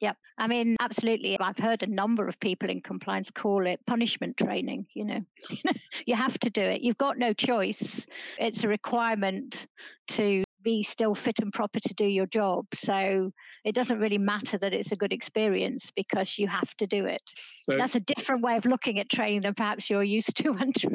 [0.00, 0.16] Yep.
[0.38, 1.38] I mean, absolutely.
[1.40, 4.86] I've heard a number of people in compliance call it punishment training.
[4.94, 5.20] You know,
[6.06, 6.82] you have to do it.
[6.82, 8.06] You've got no choice.
[8.38, 9.66] It's a requirement
[10.08, 12.66] to be still fit and proper to do your job.
[12.74, 13.30] So
[13.64, 17.22] it doesn't really matter that it's a good experience because you have to do it.
[17.70, 20.90] So, That's a different way of looking at training than perhaps you're used to, Andrew.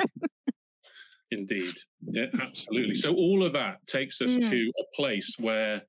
[1.32, 1.74] Indeed.
[2.02, 2.96] Yeah, absolutely.
[2.96, 4.50] So all of that takes us mm.
[4.50, 5.84] to a place where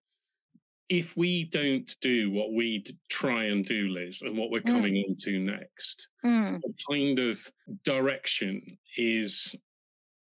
[0.88, 4.72] if we don't do what we try and do, Liz, and what we're mm.
[4.72, 5.04] coming mm.
[5.08, 6.60] into next, mm.
[6.60, 7.40] the kind of
[7.84, 9.56] direction is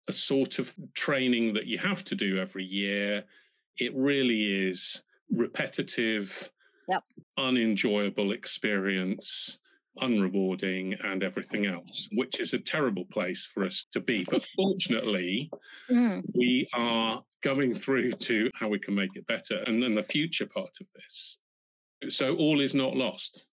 [0.08, 3.24] a sort of training that you have to do every year.
[3.80, 6.50] It really is repetitive,
[6.88, 7.04] yep.
[7.38, 9.60] unenjoyable experience,
[10.02, 14.26] unrewarding, and everything else, which is a terrible place for us to be.
[14.30, 15.50] But fortunately,
[15.90, 16.22] mm.
[16.34, 20.48] we are going through to how we can make it better and then the future
[20.48, 21.38] part of this.
[22.10, 23.48] So all is not lost.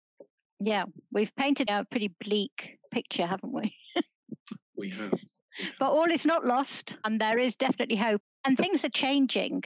[0.60, 3.74] Yeah, we've painted out a pretty bleak picture, haven't we?
[4.76, 5.14] we have.
[5.78, 8.22] But all is not lost, and there is definitely hope.
[8.44, 9.62] And things are changing.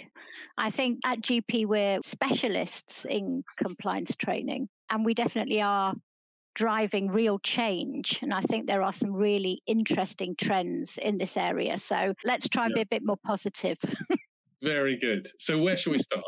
[0.58, 4.68] I think at GP, we're specialists in compliance training.
[4.90, 5.94] and we definitely are
[6.54, 8.20] driving real change.
[8.22, 11.76] And I think there are some really interesting trends in this area.
[11.78, 12.82] So let's try and yeah.
[12.84, 13.78] be a bit more positive.
[14.62, 15.28] Very good.
[15.38, 16.24] So, where shall we start?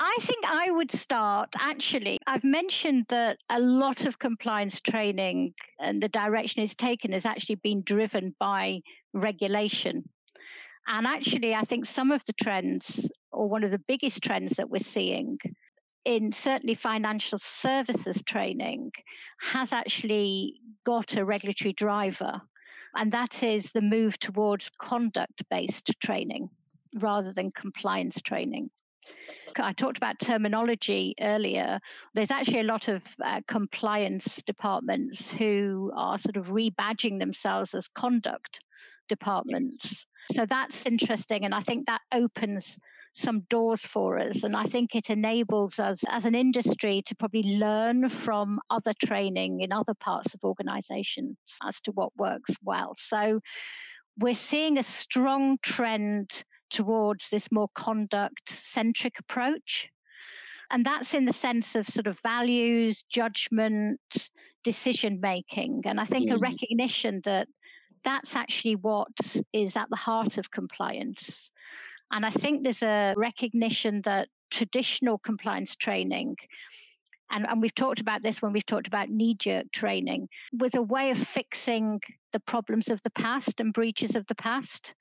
[0.00, 2.18] I think I would start actually.
[2.26, 7.56] I've mentioned that a lot of compliance training and the direction it's taken has actually
[7.56, 8.80] been driven by
[9.12, 10.08] regulation.
[10.90, 14.70] And actually, I think some of the trends, or one of the biggest trends that
[14.70, 15.38] we're seeing
[16.06, 18.92] in certainly financial services training,
[19.38, 20.54] has actually
[20.86, 22.40] got a regulatory driver.
[22.94, 26.48] And that is the move towards conduct based training
[26.94, 28.70] rather than compliance training.
[29.56, 31.80] I talked about terminology earlier.
[32.14, 37.88] There's actually a lot of uh, compliance departments who are sort of rebadging themselves as
[37.88, 38.60] conduct
[39.08, 40.06] departments.
[40.32, 41.44] So that's interesting.
[41.44, 42.78] And I think that opens
[43.14, 44.44] some doors for us.
[44.44, 49.60] And I think it enables us as an industry to probably learn from other training
[49.60, 52.94] in other parts of organizations as to what works well.
[52.98, 53.40] So
[54.18, 59.88] we're seeing a strong trend towards this more conduct centric approach.
[60.70, 64.00] And that's in the sense of sort of values, judgment,
[64.64, 65.82] decision making.
[65.86, 66.34] And I think mm.
[66.34, 67.48] a recognition that
[68.04, 69.08] that's actually what
[69.52, 71.50] is at the heart of compliance.
[72.10, 76.36] And I think there's a recognition that traditional compliance training
[77.30, 80.82] and, and we've talked about this when we've talked about knee jerk training, was a
[80.82, 82.00] way of fixing
[82.32, 84.94] the problems of the past and breaches of the past.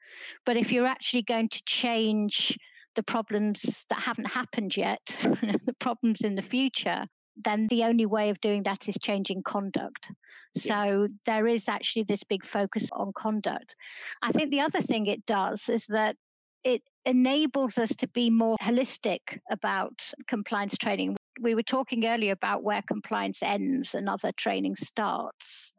[0.45, 2.57] But if you're actually going to change
[2.95, 7.05] the problems that haven't happened yet, the problems in the future,
[7.43, 10.11] then the only way of doing that is changing conduct.
[10.57, 13.75] So there is actually this big focus on conduct.
[14.21, 16.15] I think the other thing it does is that
[16.63, 22.63] it enables us to be more holistic about compliance training we were talking earlier about
[22.63, 25.73] where compliance ends and other training starts.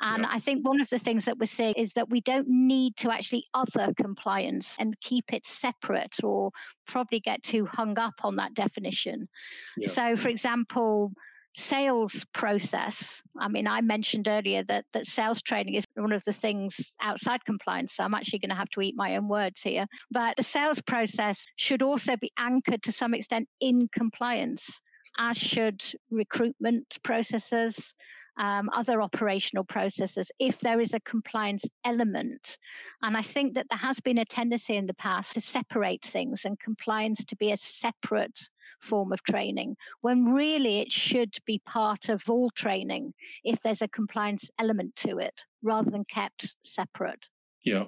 [0.00, 0.28] And yeah.
[0.30, 3.10] I think one of the things that we're seeing is that we don't need to
[3.10, 6.50] actually other compliance and keep it separate or
[6.86, 9.28] probably get too hung up on that definition.
[9.76, 9.88] Yeah.
[9.88, 11.12] So, for example,
[11.56, 13.22] sales process.
[13.38, 17.44] I mean, I mentioned earlier that that sales training is one of the things outside
[17.44, 17.94] compliance.
[17.96, 19.86] So I'm actually going to have to eat my own words here.
[20.10, 24.80] But the sales process should also be anchored to some extent in compliance,
[25.18, 27.94] as should recruitment processes.
[28.38, 32.58] Um, other operational processes if there is a compliance element.
[33.00, 36.42] And I think that there has been a tendency in the past to separate things
[36.44, 38.38] and compliance to be a separate
[38.82, 43.88] form of training, when really it should be part of all training if there's a
[43.88, 47.30] compliance element to it rather than kept separate.
[47.64, 47.84] Yeah,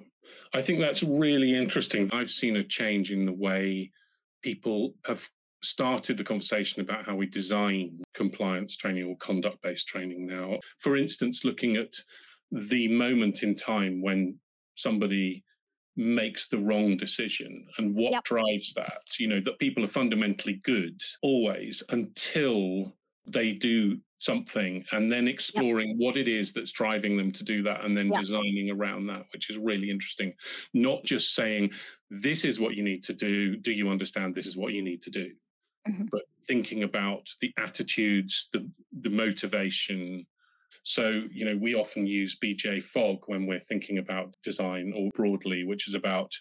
[0.54, 2.10] I think that's really interesting.
[2.10, 3.92] I've seen a change in the way
[4.42, 5.28] people have
[5.62, 10.59] started the conversation about how we design compliance training or conduct based training now.
[10.79, 11.94] For instance, looking at
[12.51, 14.38] the moment in time when
[14.77, 15.44] somebody
[15.97, 18.25] makes the wrong decision and what yep.
[18.25, 22.94] drives that you know that people are fundamentally good always until
[23.27, 25.97] they do something and then exploring yep.
[25.99, 28.21] what it is that's driving them to do that and then yep.
[28.21, 30.33] designing around that which is really interesting
[30.73, 31.68] not just saying
[32.11, 35.03] this is what you need to do do you understand this is what you need
[35.03, 35.33] to do
[35.86, 36.04] mm-hmm.
[36.10, 38.68] but thinking about the attitudes the
[39.00, 40.26] the motivation
[40.88, 45.64] so, you know, we often use BJ Fogg when we're thinking about design or broadly,
[45.64, 46.32] which is about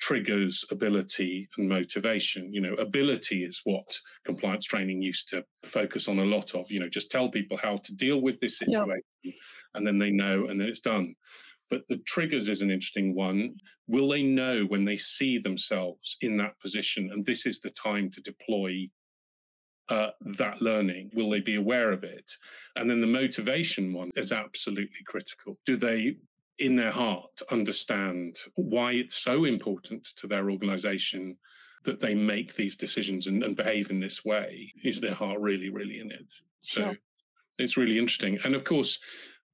[0.00, 2.52] triggers, ability, and motivation.
[2.52, 6.68] You know, ability is what compliance training used to focus on a lot of.
[6.68, 9.32] You know, just tell people how to deal with this situation, yeah.
[9.74, 11.14] and then they know, and then it's done.
[11.72, 13.56] But the triggers is an interesting one.
[13.88, 17.08] Will they know when they see themselves in that position?
[17.10, 18.90] And this is the time to deploy
[19.88, 21.12] uh, that learning?
[21.14, 22.30] Will they be aware of it?
[22.76, 25.58] And then the motivation one is absolutely critical.
[25.64, 26.16] Do they,
[26.58, 31.38] in their heart, understand why it's so important to their organization
[31.84, 34.70] that they make these decisions and, and behave in this way?
[34.84, 36.34] Is their heart really, really in it?
[36.60, 36.96] So sure.
[37.58, 38.38] it's really interesting.
[38.44, 38.98] And of course,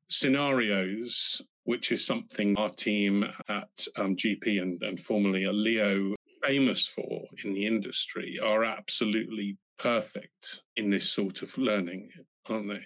[0.09, 6.87] scenarios, which is something our team at um, GP and, and formerly at Leo famous
[6.87, 12.09] for in the industry, are absolutely perfect in this sort of learning,
[12.49, 12.81] aren't they?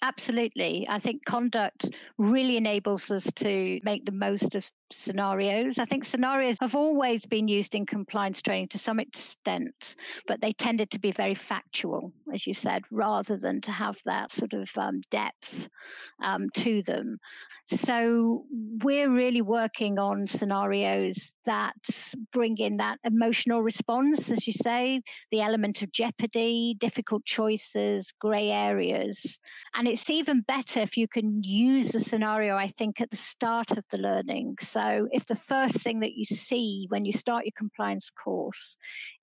[0.00, 0.86] Absolutely.
[0.88, 5.78] I think conduct really enables us to make the most of scenarios.
[5.78, 9.94] I think scenarios have always been used in compliance training to some extent,
[10.26, 14.32] but they tended to be very factual, as you said, rather than to have that
[14.32, 15.68] sort of um, depth
[16.22, 17.18] um, to them.
[17.66, 21.74] So we're really working on scenarios that
[22.32, 25.00] bring in that emotional response, as you say,
[25.30, 29.38] the element of jeopardy, difficult choices, grey areas.
[29.74, 33.70] And it's even better if you can use the scenario, I think, at the start
[33.72, 34.56] of the learning.
[34.60, 38.76] So if the first thing that you see when you start your compliance course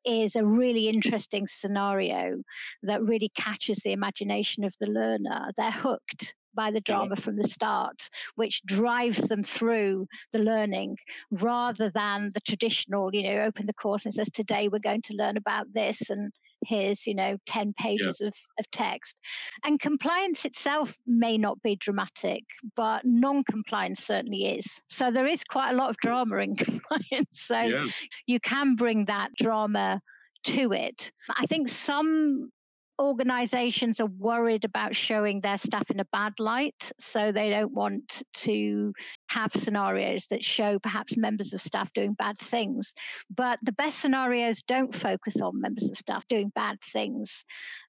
[0.06, 2.42] is a really interesting scenario
[2.84, 6.94] that really catches the imagination of the learner, they're hooked by the mm-hmm.
[6.94, 10.98] drama from the start, which drives them through the learning
[11.32, 15.16] rather than the traditional, you know, open the course and says, today we're going to
[15.16, 16.32] learn about this and
[16.66, 18.28] here's, you know, 10 pages yeah.
[18.28, 19.16] of, of text.
[19.64, 22.44] And compliance itself may not be dramatic,
[22.76, 24.66] but non compliance certainly is.
[24.90, 27.30] So there is quite a lot of drama in compliance.
[27.34, 27.86] So yeah.
[28.26, 30.02] you can bring that drama
[30.46, 31.12] to it.
[31.36, 32.52] I think some
[33.00, 36.92] organizations are worried about showing their staff in a bad light.
[37.00, 38.94] So they don't want to
[39.28, 42.94] have scenarios that show perhaps members of staff doing bad things.
[43.34, 47.46] But the best scenarios don't focus on members of staff doing bad things,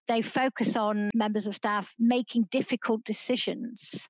[0.07, 4.09] they focus on members of staff making difficult decisions.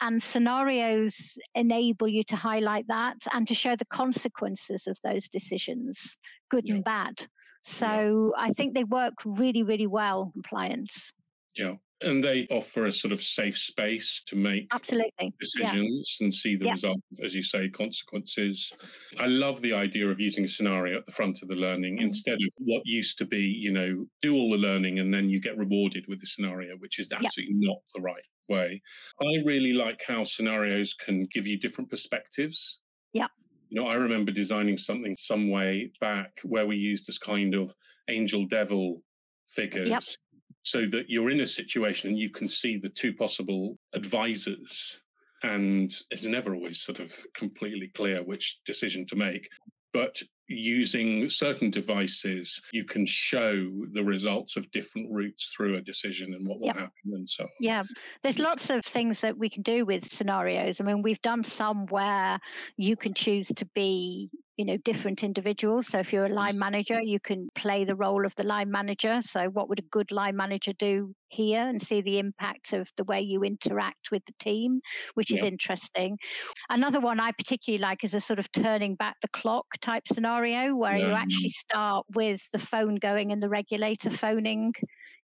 [0.00, 6.16] And scenarios enable you to highlight that and to show the consequences of those decisions,
[6.50, 6.76] good yeah.
[6.76, 7.26] and bad.
[7.62, 8.44] So yeah.
[8.44, 11.12] I think they work really, really well, compliance.
[11.56, 11.74] Yeah.
[12.00, 16.24] And they offer a sort of safe space to make absolutely decisions yeah.
[16.24, 16.72] and see the yeah.
[16.72, 18.72] result, as you say, consequences.
[19.18, 22.02] I love the idea of using a scenario at the front of the learning mm.
[22.02, 25.40] instead of what used to be, you know, do all the learning and then you
[25.40, 27.70] get rewarded with the scenario, which is absolutely yeah.
[27.70, 28.80] not the right way.
[29.20, 32.78] I really like how scenarios can give you different perspectives.
[33.12, 33.26] Yeah.
[33.68, 37.74] You know, I remember designing something some way back where we used this kind of
[38.08, 39.02] angel devil
[39.48, 40.02] figures yep.
[40.62, 45.00] so that you're in a situation and you can see the two possible advisors.
[45.42, 49.48] And it's never always sort of completely clear which decision to make.
[49.92, 56.32] But using certain devices, you can show the results of different routes through a decision
[56.32, 56.76] and what will yep.
[56.76, 57.50] happen and so on.
[57.60, 57.82] Yeah,
[58.22, 60.80] there's lots of things that we can do with scenarios.
[60.80, 62.38] I mean, we've done some where
[62.76, 65.86] you can choose to be you know different individuals.
[65.86, 67.08] So if you're a line manager mm-hmm.
[67.08, 69.22] you can play the role of the line manager.
[69.22, 73.04] So what would a good line manager do here and see the impact of the
[73.04, 74.80] way you interact with the team
[75.14, 75.38] which yeah.
[75.38, 76.18] is interesting.
[76.68, 80.74] Another one i particularly like is a sort of turning back the clock type scenario
[80.74, 81.08] where yeah.
[81.08, 81.72] you actually mm-hmm.
[81.72, 84.72] start with the phone going and the regulator phoning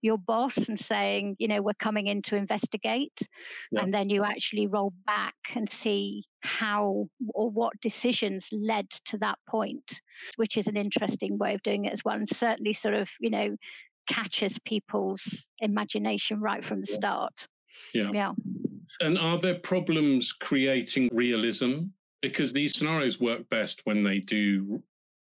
[0.04, 3.18] your boss and saying, you know, we're coming in to investigate.
[3.72, 3.82] Yeah.
[3.82, 9.38] And then you actually roll back and see how or what decisions led to that
[9.48, 10.02] point,
[10.36, 12.16] which is an interesting way of doing it as well.
[12.16, 13.56] And certainly sort of, you know,
[14.06, 17.48] catches people's imagination right from the start.
[17.94, 18.10] Yeah.
[18.12, 18.32] Yeah.
[19.00, 21.84] And are there problems creating realism?
[22.20, 24.82] Because these scenarios work best when they do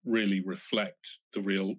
[0.06, 1.74] really reflect the real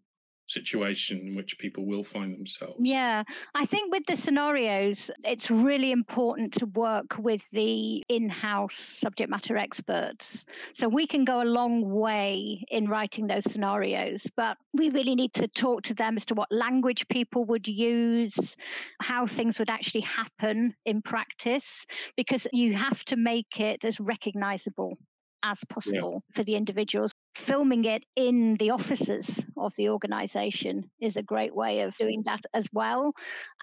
[0.50, 2.76] situation in which people will find themselves.
[2.80, 3.22] Yeah,
[3.54, 9.30] I think with the scenarios, it's really important to work with the in house subject
[9.30, 10.44] matter experts.
[10.74, 15.34] So we can go a long way in writing those scenarios, but we really need
[15.34, 18.56] to talk to them as to what language people would use,
[19.00, 21.86] how things would actually happen in practice,
[22.16, 24.98] because you have to make it as recognizable
[25.42, 26.34] as possible yeah.
[26.36, 31.80] for the individuals filming it in the offices of the organization is a great way
[31.80, 33.12] of doing that as well.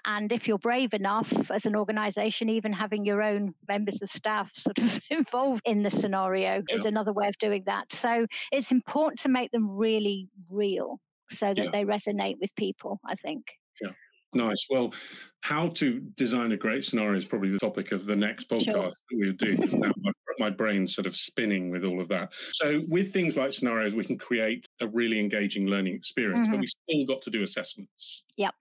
[0.04, 4.50] And if you're brave enough as an organization, even having your own members of staff
[4.54, 6.74] sort of involved in the scenario yeah.
[6.74, 7.92] is another way of doing that.
[7.92, 10.98] So it's important to make them really real
[11.30, 11.70] so that yeah.
[11.70, 13.44] they resonate with people, I think.
[13.82, 13.90] Yeah.
[14.34, 14.66] Nice.
[14.70, 14.92] Well,
[15.40, 18.74] how to design a great scenario is probably the topic of the next podcast sure.
[18.74, 19.58] that we're doing.
[19.78, 22.30] my, my brain's sort of spinning with all of that.
[22.52, 26.52] So, with things like scenarios, we can create a really engaging learning experience, mm-hmm.
[26.52, 28.24] but we still got to do assessments.
[28.36, 28.54] Yep.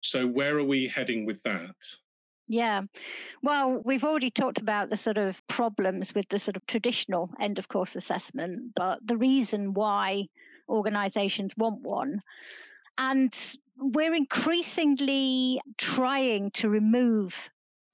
[0.00, 1.76] So, where are we heading with that?
[2.46, 2.82] Yeah.
[3.42, 7.58] Well, we've already talked about the sort of problems with the sort of traditional end
[7.58, 10.26] of course assessment, but the reason why
[10.68, 12.22] organizations want one
[12.98, 17.34] and we're increasingly trying to remove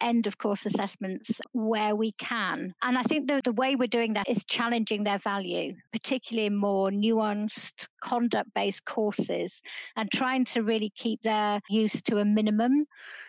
[0.01, 2.75] end of course assessments where we can.
[2.83, 6.57] And I think the, the way we're doing that is challenging their value, particularly in
[6.57, 9.63] more nuanced, conduct based courses,
[9.97, 12.87] and trying to really keep their use to a minimum.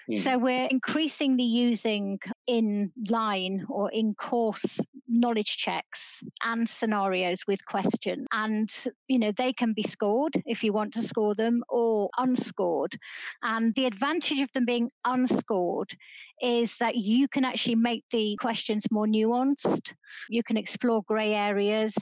[0.09, 0.17] Mm.
[0.17, 4.79] So we're increasingly using in line or in course
[5.11, 8.25] knowledge checks and scenarios with questions.
[8.31, 8.69] And,
[9.07, 12.97] you know, they can be scored if you want to score them or unscored.
[13.43, 15.91] And the advantage of them being unscored
[16.41, 19.93] is that you can actually make the questions more nuanced.
[20.29, 21.93] You can explore grey areas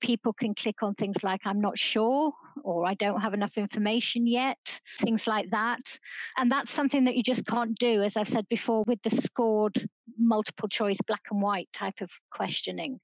[0.00, 2.32] people can click on things like I'm not sure
[2.62, 5.98] or I don't have enough information yet, things like that.
[6.36, 9.88] And that's something that you just can't do, as I've said before, with the scored
[10.18, 13.00] multiple choice black and white type of questioning.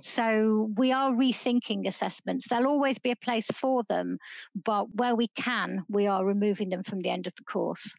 [0.00, 2.46] So we are rethinking assessments.
[2.48, 4.18] There'll always be a place for them,
[4.64, 7.94] but where we can, we are removing them from the end of the course.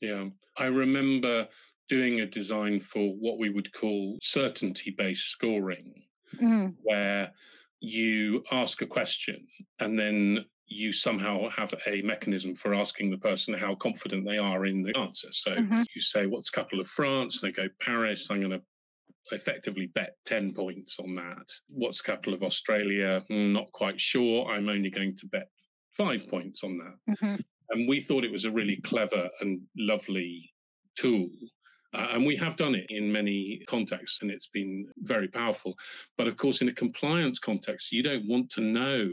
[0.00, 0.26] Yeah.
[0.56, 1.48] I remember
[1.88, 6.02] doing a design for what we would call certainty based scoring,
[6.40, 6.74] mm.
[6.82, 7.32] where
[7.80, 9.46] you ask a question
[9.80, 14.66] and then you somehow have a mechanism for asking the person how confident they are
[14.66, 15.28] in the answer.
[15.30, 15.82] So mm-hmm.
[15.94, 17.40] you say, What's capital of France?
[17.40, 18.28] They go, Paris.
[18.30, 18.62] I'm going to
[19.32, 21.48] effectively bet 10 points on that.
[21.70, 23.22] What's capital of Australia?
[23.30, 24.48] Mm, not quite sure.
[24.50, 25.48] I'm only going to bet
[25.92, 27.14] five points on that.
[27.14, 27.36] Mm-hmm.
[27.70, 30.52] And we thought it was a really clever and lovely
[30.96, 31.28] tool
[31.96, 35.74] uh, and we have done it in many contexts, and it's been very powerful.
[36.18, 39.10] But of course, in a compliance context, you don't want to know,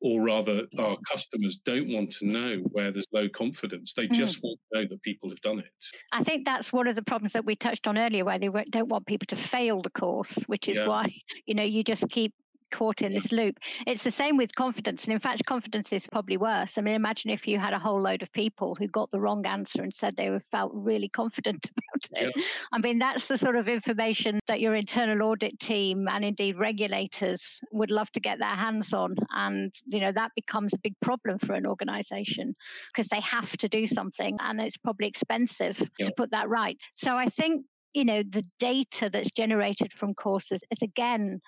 [0.00, 3.92] or rather, our customers don't want to know where there's low confidence.
[3.92, 4.12] They mm.
[4.12, 5.72] just want to know that people have done it.
[6.12, 8.88] I think that's one of the problems that we touched on earlier, where they don't
[8.88, 10.86] want people to fail the course, which is yeah.
[10.86, 11.14] why
[11.46, 12.32] you know you just keep
[12.74, 13.58] caught in this loop.
[13.86, 15.04] It's the same with confidence.
[15.04, 16.76] And in fact, confidence is probably worse.
[16.76, 19.46] I mean, imagine if you had a whole load of people who got the wrong
[19.46, 22.32] answer and said they were felt really confident about it.
[22.36, 22.42] Yeah.
[22.72, 27.60] I mean, that's the sort of information that your internal audit team and indeed regulators
[27.70, 29.14] would love to get their hands on.
[29.30, 32.56] And, you know, that becomes a big problem for an organization
[32.92, 36.06] because they have to do something and it's probably expensive yeah.
[36.06, 36.76] to put that right.
[36.92, 41.40] So I think you know the data that's generated from courses is again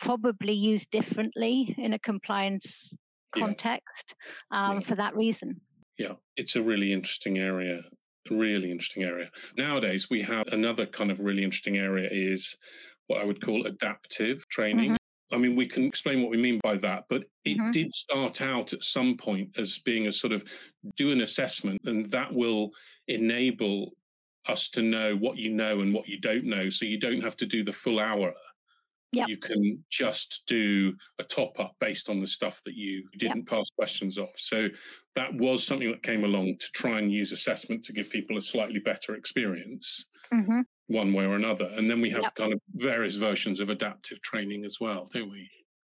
[0.00, 2.94] probably used differently in a compliance
[3.34, 4.14] context
[4.50, 4.68] yeah.
[4.68, 4.86] Um, yeah.
[4.86, 5.60] for that reason.
[5.98, 7.82] Yeah, it's a really interesting area.
[8.30, 9.30] Really interesting area.
[9.56, 12.56] Nowadays, we have another kind of really interesting area is
[13.06, 14.92] what I would call adaptive training.
[14.92, 15.34] Mm-hmm.
[15.34, 17.70] I mean, we can explain what we mean by that, but it mm-hmm.
[17.70, 20.44] did start out at some point as being a sort of
[20.96, 22.70] do an assessment, and that will
[23.08, 23.92] enable
[24.46, 26.70] us to know what you know and what you don't know.
[26.70, 28.32] So you don't have to do the full hour
[29.12, 29.28] Yep.
[29.28, 33.46] You can just do a top up based on the stuff that you didn't yep.
[33.46, 34.34] pass questions off.
[34.36, 34.68] So
[35.14, 38.42] that was something that came along to try and use assessment to give people a
[38.42, 40.60] slightly better experience, mm-hmm.
[40.88, 41.70] one way or another.
[41.74, 42.34] And then we have yep.
[42.34, 45.48] kind of various versions of adaptive training as well, don't we?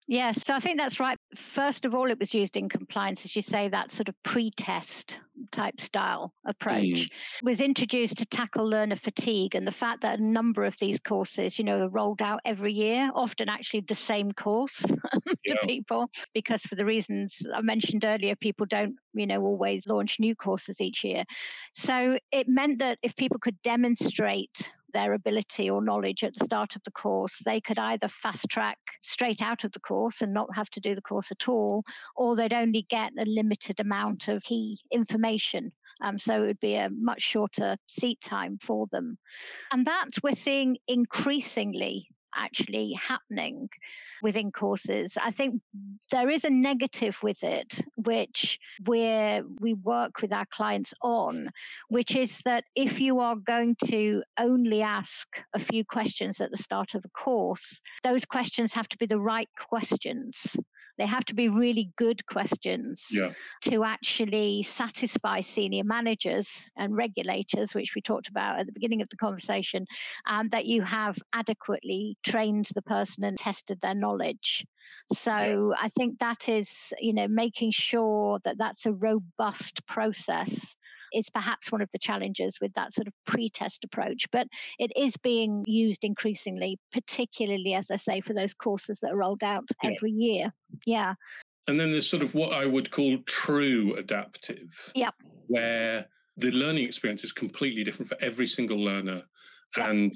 [0.07, 1.19] Yes, so I think that's right.
[1.35, 5.17] First of all, it was used in compliance, as you say, that sort of pre-test
[5.51, 7.09] type style approach mm.
[7.43, 11.59] was introduced to tackle learner fatigue and the fact that a number of these courses,
[11.59, 15.55] you know, are rolled out every year, often actually the same course to yeah.
[15.65, 20.37] people, because for the reasons I mentioned earlier, people don't, you know, always launch new
[20.37, 21.25] courses each year.
[21.73, 26.77] So it meant that if people could demonstrate their ability or knowledge at the start
[26.77, 30.55] of the course, they could either fast track straight out of the course and not
[30.55, 31.85] have to do the course at all,
[32.17, 35.73] or they'd only get a limited amount of key information
[36.03, 39.17] um, so it would be a much shorter seat time for them.
[39.73, 43.69] And that we're seeing increasingly actually happening
[44.23, 45.19] within courses.
[45.23, 45.61] I think
[46.11, 51.51] there is a negative with it, which we we work with our clients on,
[51.89, 56.57] which is that if you are going to only ask a few questions at the
[56.57, 60.57] start of a course, those questions have to be the right questions.
[60.99, 63.33] They have to be really good questions yeah.
[63.63, 69.09] to actually satisfy senior managers and regulators, which we talked about at the beginning of
[69.09, 69.87] the conversation,
[70.29, 74.65] um, that you have adequately trained the person and tested their knowledge.
[75.13, 80.77] So I think that is, you know, making sure that that's a robust process
[81.15, 84.27] is perhaps one of the challenges with that sort of pre-test approach.
[84.31, 84.49] But
[84.79, 89.43] it is being used increasingly, particularly, as I say, for those courses that are rolled
[89.43, 89.91] out yeah.
[89.91, 90.53] every year.
[90.87, 91.15] Yeah.
[91.67, 94.91] And then there's sort of what I would call true adaptive.
[94.95, 95.15] Yep.
[95.47, 96.07] Where
[96.37, 99.23] the learning experience is completely different for every single learner.
[99.77, 99.89] Yep.
[99.89, 100.13] And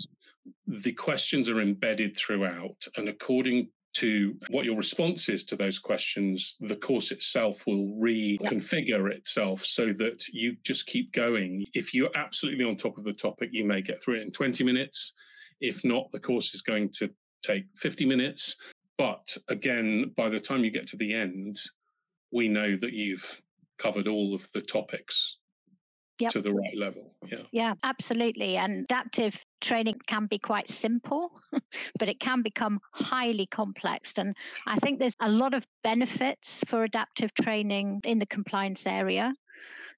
[0.67, 2.77] the questions are embedded throughout.
[2.97, 3.69] And according
[3.99, 9.93] to what your response is to those questions, the course itself will reconfigure itself so
[9.95, 11.65] that you just keep going.
[11.75, 14.63] If you're absolutely on top of the topic, you may get through it in 20
[14.63, 15.15] minutes.
[15.61, 17.11] If not, the course is going to
[17.43, 18.55] take 50 minutes.
[18.97, 21.57] But again, by the time you get to the end,
[22.33, 23.43] we know that you've
[23.79, 25.39] covered all of the topics
[26.21, 26.31] yep.
[26.33, 27.15] to the right level.
[27.27, 27.43] Yeah.
[27.53, 28.57] Yeah, absolutely.
[28.57, 31.31] And adaptive training can be quite simple,
[31.99, 34.13] but it can become highly complex.
[34.17, 34.37] And
[34.67, 39.33] I think there's a lot of benefits for adaptive training in the compliance area.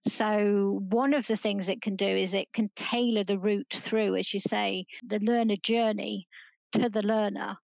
[0.08, 4.16] So, one of the things it can do is it can tailor the route through,
[4.16, 6.26] as you say, the learner journey
[6.72, 7.58] to the learner.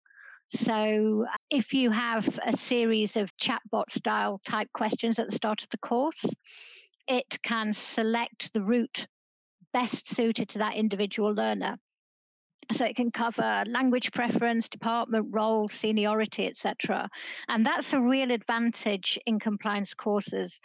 [0.49, 5.69] So, if you have a series of chatbot style type questions at the start of
[5.69, 6.25] the course,
[7.07, 9.07] it can select the route
[9.73, 11.77] best suited to that individual learner.
[12.71, 17.09] So it can cover language preference, department role, seniority, etc.
[17.49, 20.61] And that's a real advantage in compliance courses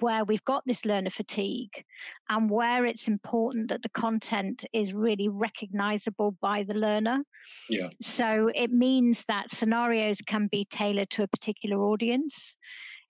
[0.00, 1.84] where we've got this learner fatigue
[2.28, 7.22] and where it's important that the content is really recognizable by the learner.
[7.70, 7.88] Yeah.
[8.02, 12.56] So it means that scenarios can be tailored to a particular audience.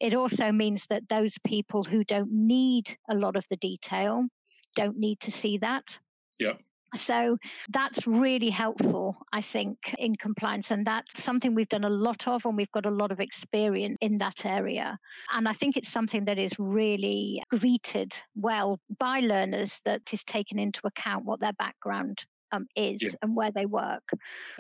[0.01, 4.27] It also means that those people who don't need a lot of the detail
[4.75, 5.99] don't need to see that.
[6.39, 6.55] Yeah.
[6.95, 7.37] So
[7.69, 10.71] that's really helpful, I think, in compliance.
[10.71, 13.99] And that's something we've done a lot of, and we've got a lot of experience
[14.01, 14.99] in that area.
[15.35, 20.59] And I think it's something that is really greeted well by learners that is taken
[20.59, 23.11] into account what their background um, is yeah.
[23.23, 24.09] and where they work.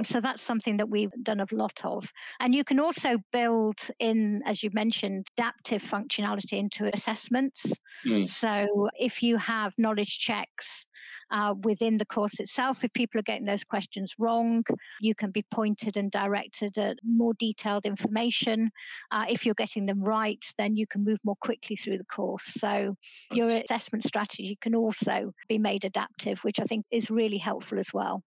[0.02, 2.06] So that's something that we've done a lot of.
[2.40, 7.72] And you can also build in, as you mentioned, adaptive functionality into assessments.
[8.06, 8.28] Mm.
[8.28, 10.86] So if you have knowledge checks
[11.30, 12.84] uh, within the course itself.
[12.84, 14.64] If people are getting those questions wrong,
[15.00, 18.70] you can be pointed and directed at more detailed information.
[19.10, 22.44] Uh, if you're getting them right, then you can move more quickly through the course.
[22.44, 22.94] So
[23.32, 27.88] your assessment strategy can also be made adaptive, which I think is really helpful as
[27.92, 28.22] well.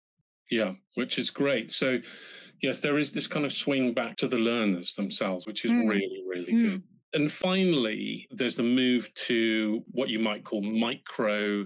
[0.49, 1.71] Yeah, which is great.
[1.71, 1.99] So,
[2.61, 5.89] yes, there is this kind of swing back to the learners themselves, which is mm.
[5.89, 6.63] really, really mm.
[6.71, 6.83] good.
[7.13, 11.65] And finally, there's the move to what you might call micro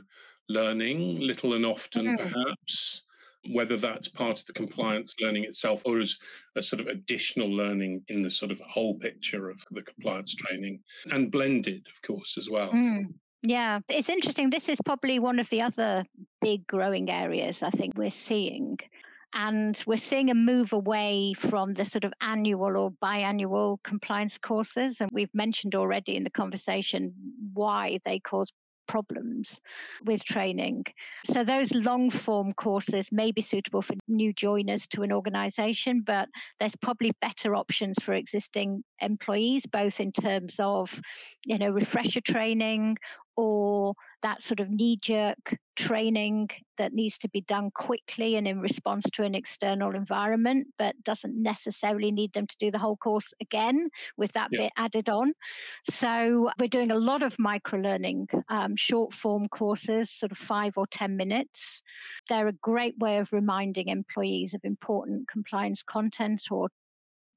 [0.50, 2.18] learning, little and often mm.
[2.18, 3.04] perhaps,
[3.52, 6.18] whether that's part of the compliance learning itself or as
[6.56, 10.80] a sort of additional learning in the sort of whole picture of the compliance training
[11.12, 12.72] and blended, of course, as well.
[13.44, 14.50] Yeah, it's interesting.
[14.50, 16.06] This is probably one of the other
[16.42, 18.80] big growing areas I think we're seeing.
[19.34, 25.02] And we're seeing a move away from the sort of annual or biannual compliance courses.
[25.02, 27.14] And we've mentioned already in the conversation
[27.54, 28.52] why they cause
[28.88, 29.62] problems
[30.06, 30.86] with training.
[31.26, 36.30] So, those long form courses may be suitable for new joiners to an organization, but
[36.60, 41.00] there's probably better options for existing employees, both in terms of,
[41.46, 42.98] you know, refresher training
[43.36, 43.94] or
[44.24, 49.06] that sort of knee jerk training that needs to be done quickly and in response
[49.14, 53.90] to an external environment, but doesn't necessarily need them to do the whole course again
[54.18, 54.64] with that yeah.
[54.64, 55.34] bit added on.
[55.90, 60.74] So we're doing a lot of micro learning, um, short form courses, sort of five
[60.78, 61.84] or 10 minutes.
[62.30, 66.70] They're a great way of reminding employees of important compliance content or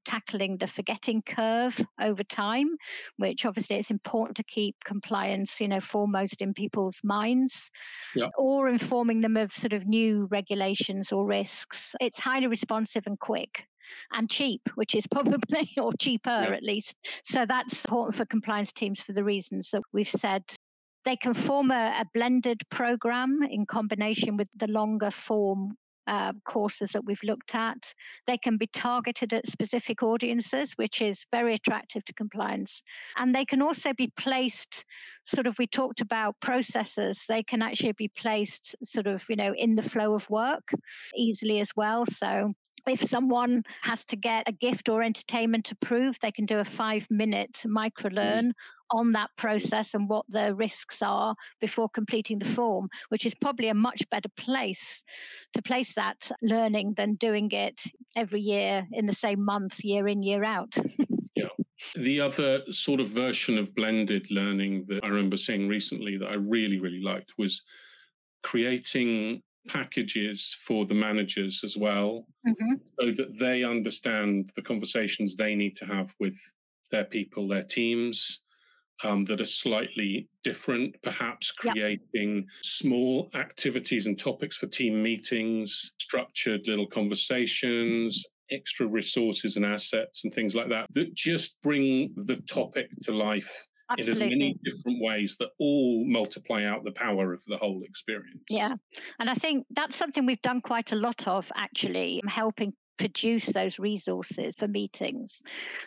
[0.07, 2.69] tackling the forgetting curve over time,
[3.17, 7.69] which obviously it's important to keep compliance, you know, foremost in people's minds,
[8.15, 8.29] yeah.
[8.37, 11.93] or informing them of sort of new regulations or risks.
[11.99, 13.65] It's highly responsive and quick
[14.13, 16.55] and cheap, which is probably or cheaper yeah.
[16.55, 16.95] at least.
[17.25, 20.43] So that's important for compliance teams for the reasons that we've said.
[21.03, 25.75] They can form a, a blended program in combination with the longer form
[26.07, 27.93] uh, courses that we've looked at.
[28.25, 32.81] They can be targeted at specific audiences, which is very attractive to compliance.
[33.17, 34.85] And they can also be placed,
[35.25, 39.53] sort of, we talked about processes, they can actually be placed sort of, you know,
[39.53, 40.69] in the flow of work
[41.15, 42.05] easily as well.
[42.05, 42.53] So
[42.87, 47.05] if someone has to get a gift or entertainment approved, they can do a five
[47.09, 48.53] minute micro learn mm.
[48.91, 53.67] on that process and what the risks are before completing the form, which is probably
[53.69, 55.03] a much better place
[55.53, 57.83] to place that learning than doing it
[58.15, 60.75] every year in the same month, year in, year out.
[61.35, 61.47] yeah.
[61.95, 66.35] The other sort of version of blended learning that I remember seeing recently that I
[66.35, 67.61] really, really liked was
[68.43, 72.73] creating packages for the managers as well mm-hmm.
[72.99, 76.37] so that they understand the conversations they need to have with
[76.91, 78.39] their people, their teams,
[79.03, 82.45] um, that are slightly different, perhaps creating yep.
[82.63, 90.33] small activities and topics for team meetings, structured little conversations, extra resources and assets and
[90.33, 94.25] things like that, that just bring the topic to life Absolutely.
[94.25, 98.43] in as many different ways that all multiply out the power of the whole experience.
[98.49, 98.73] Yeah.
[99.19, 103.79] And I think that's something we've done quite a lot of actually, helping produce those
[103.79, 105.41] resources for meetings.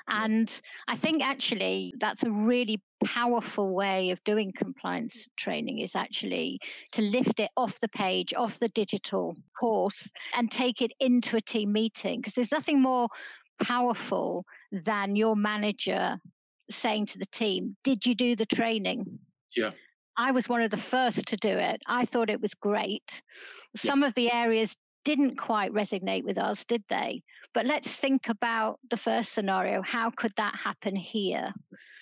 [0.09, 6.61] And I think actually that's a really powerful way of doing compliance training is actually
[6.93, 11.41] to lift it off the page, off the digital course, and take it into a
[11.41, 12.21] team meeting.
[12.21, 13.09] Because there's nothing more
[13.61, 16.19] powerful than your manager
[16.71, 19.19] saying to the team, Did you do the training?
[19.57, 19.71] Yeah.
[20.17, 21.81] I was one of the first to do it.
[21.87, 23.23] I thought it was great.
[23.77, 24.09] Some yeah.
[24.09, 27.23] of the areas didn't quite resonate with us, did they?
[27.55, 29.83] But let's think about the first scenario.
[29.83, 31.53] How could that happen here?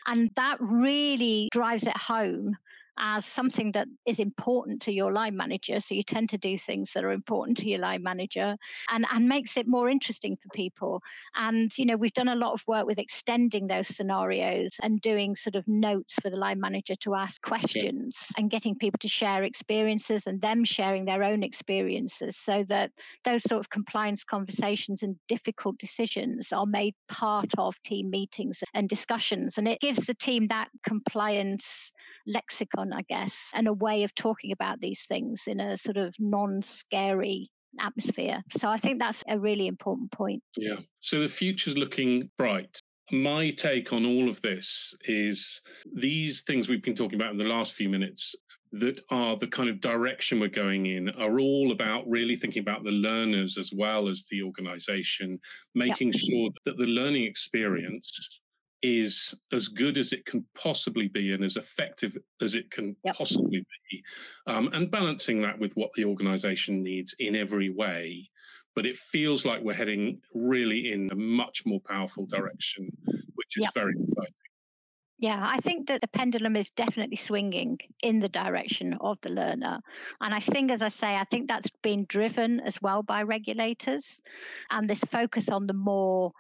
[0.07, 2.57] And that really drives it home
[2.99, 5.81] as something that is important to your line manager.
[5.81, 8.57] So you tend to do things that are important to your line manager
[8.91, 11.01] and, and makes it more interesting for people.
[11.35, 15.37] And, you know, we've done a lot of work with extending those scenarios and doing
[15.37, 19.45] sort of notes for the line manager to ask questions and getting people to share
[19.45, 22.91] experiences and them sharing their own experiences so that
[23.25, 28.89] those sort of compliance conversations and difficult decisions are made part of team meetings and
[28.89, 29.59] discussions.
[29.59, 31.93] And it gives the team that compliance
[32.27, 36.15] lexicon, I guess, and a way of talking about these things in a sort of
[36.19, 38.43] non scary atmosphere.
[38.51, 40.43] So I think that's a really important point.
[40.57, 40.77] Yeah.
[41.01, 42.79] So the future's looking bright.
[43.11, 45.61] My take on all of this is
[45.95, 48.35] these things we've been talking about in the last few minutes
[48.73, 52.85] that are the kind of direction we're going in are all about really thinking about
[52.85, 55.39] the learners as well as the organization,
[55.75, 56.21] making yep.
[56.21, 58.41] sure that the learning experience
[58.83, 63.17] is as good as it can possibly be and as effective as it can yep.
[63.17, 64.03] possibly be,
[64.47, 68.29] um, and balancing that with what the organization needs in every way.
[68.75, 72.89] But it feels like we're heading really in a much more powerful direction,
[73.35, 73.75] which is yep.
[73.75, 74.35] very exciting.
[75.21, 79.81] Yeah, I think that the pendulum is definitely swinging in the direction of the learner.
[80.21, 84.23] And I think, as I say, I think that's been driven as well by regulators
[84.71, 86.31] and this focus on the more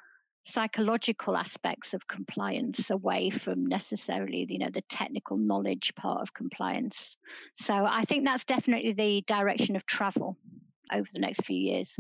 [0.45, 7.17] psychological aspects of compliance away from necessarily you know the technical knowledge part of compliance.
[7.55, 10.37] So i think that's definitely the direction of travel
[10.93, 11.97] over the next few years.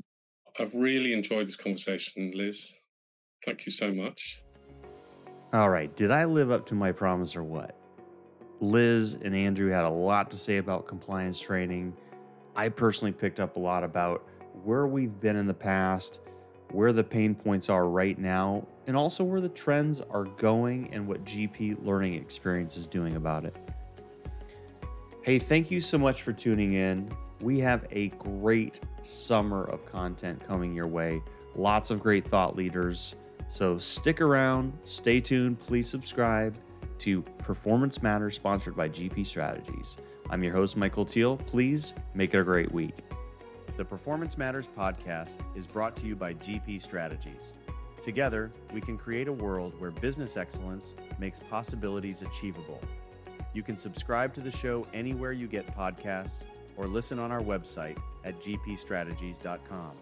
[0.58, 2.72] I've really enjoyed this conversation liz.
[3.44, 4.42] Thank you so much.
[5.52, 7.76] All right did i live up to my promise or what?
[8.60, 11.94] Liz and andrew had a lot to say about compliance training.
[12.56, 14.26] I personally picked up a lot about
[14.64, 16.20] where we've been in the past
[16.72, 21.06] where the pain points are right now, and also where the trends are going and
[21.06, 23.54] what GP Learning Experience is doing about it.
[25.22, 27.10] Hey, thank you so much for tuning in.
[27.42, 31.22] We have a great summer of content coming your way.
[31.54, 33.14] Lots of great thought leaders.
[33.48, 36.56] So stick around, stay tuned, please subscribe
[36.98, 39.96] to Performance Matters, sponsored by GP Strategies.
[40.30, 41.36] I'm your host, Michael Teal.
[41.36, 42.94] Please make it a great week.
[43.78, 47.52] The Performance Matters podcast is brought to you by GP Strategies.
[48.02, 52.80] Together, we can create a world where business excellence makes possibilities achievable.
[53.54, 56.42] You can subscribe to the show anywhere you get podcasts
[56.76, 59.92] or listen on our website at gpstrategies.com.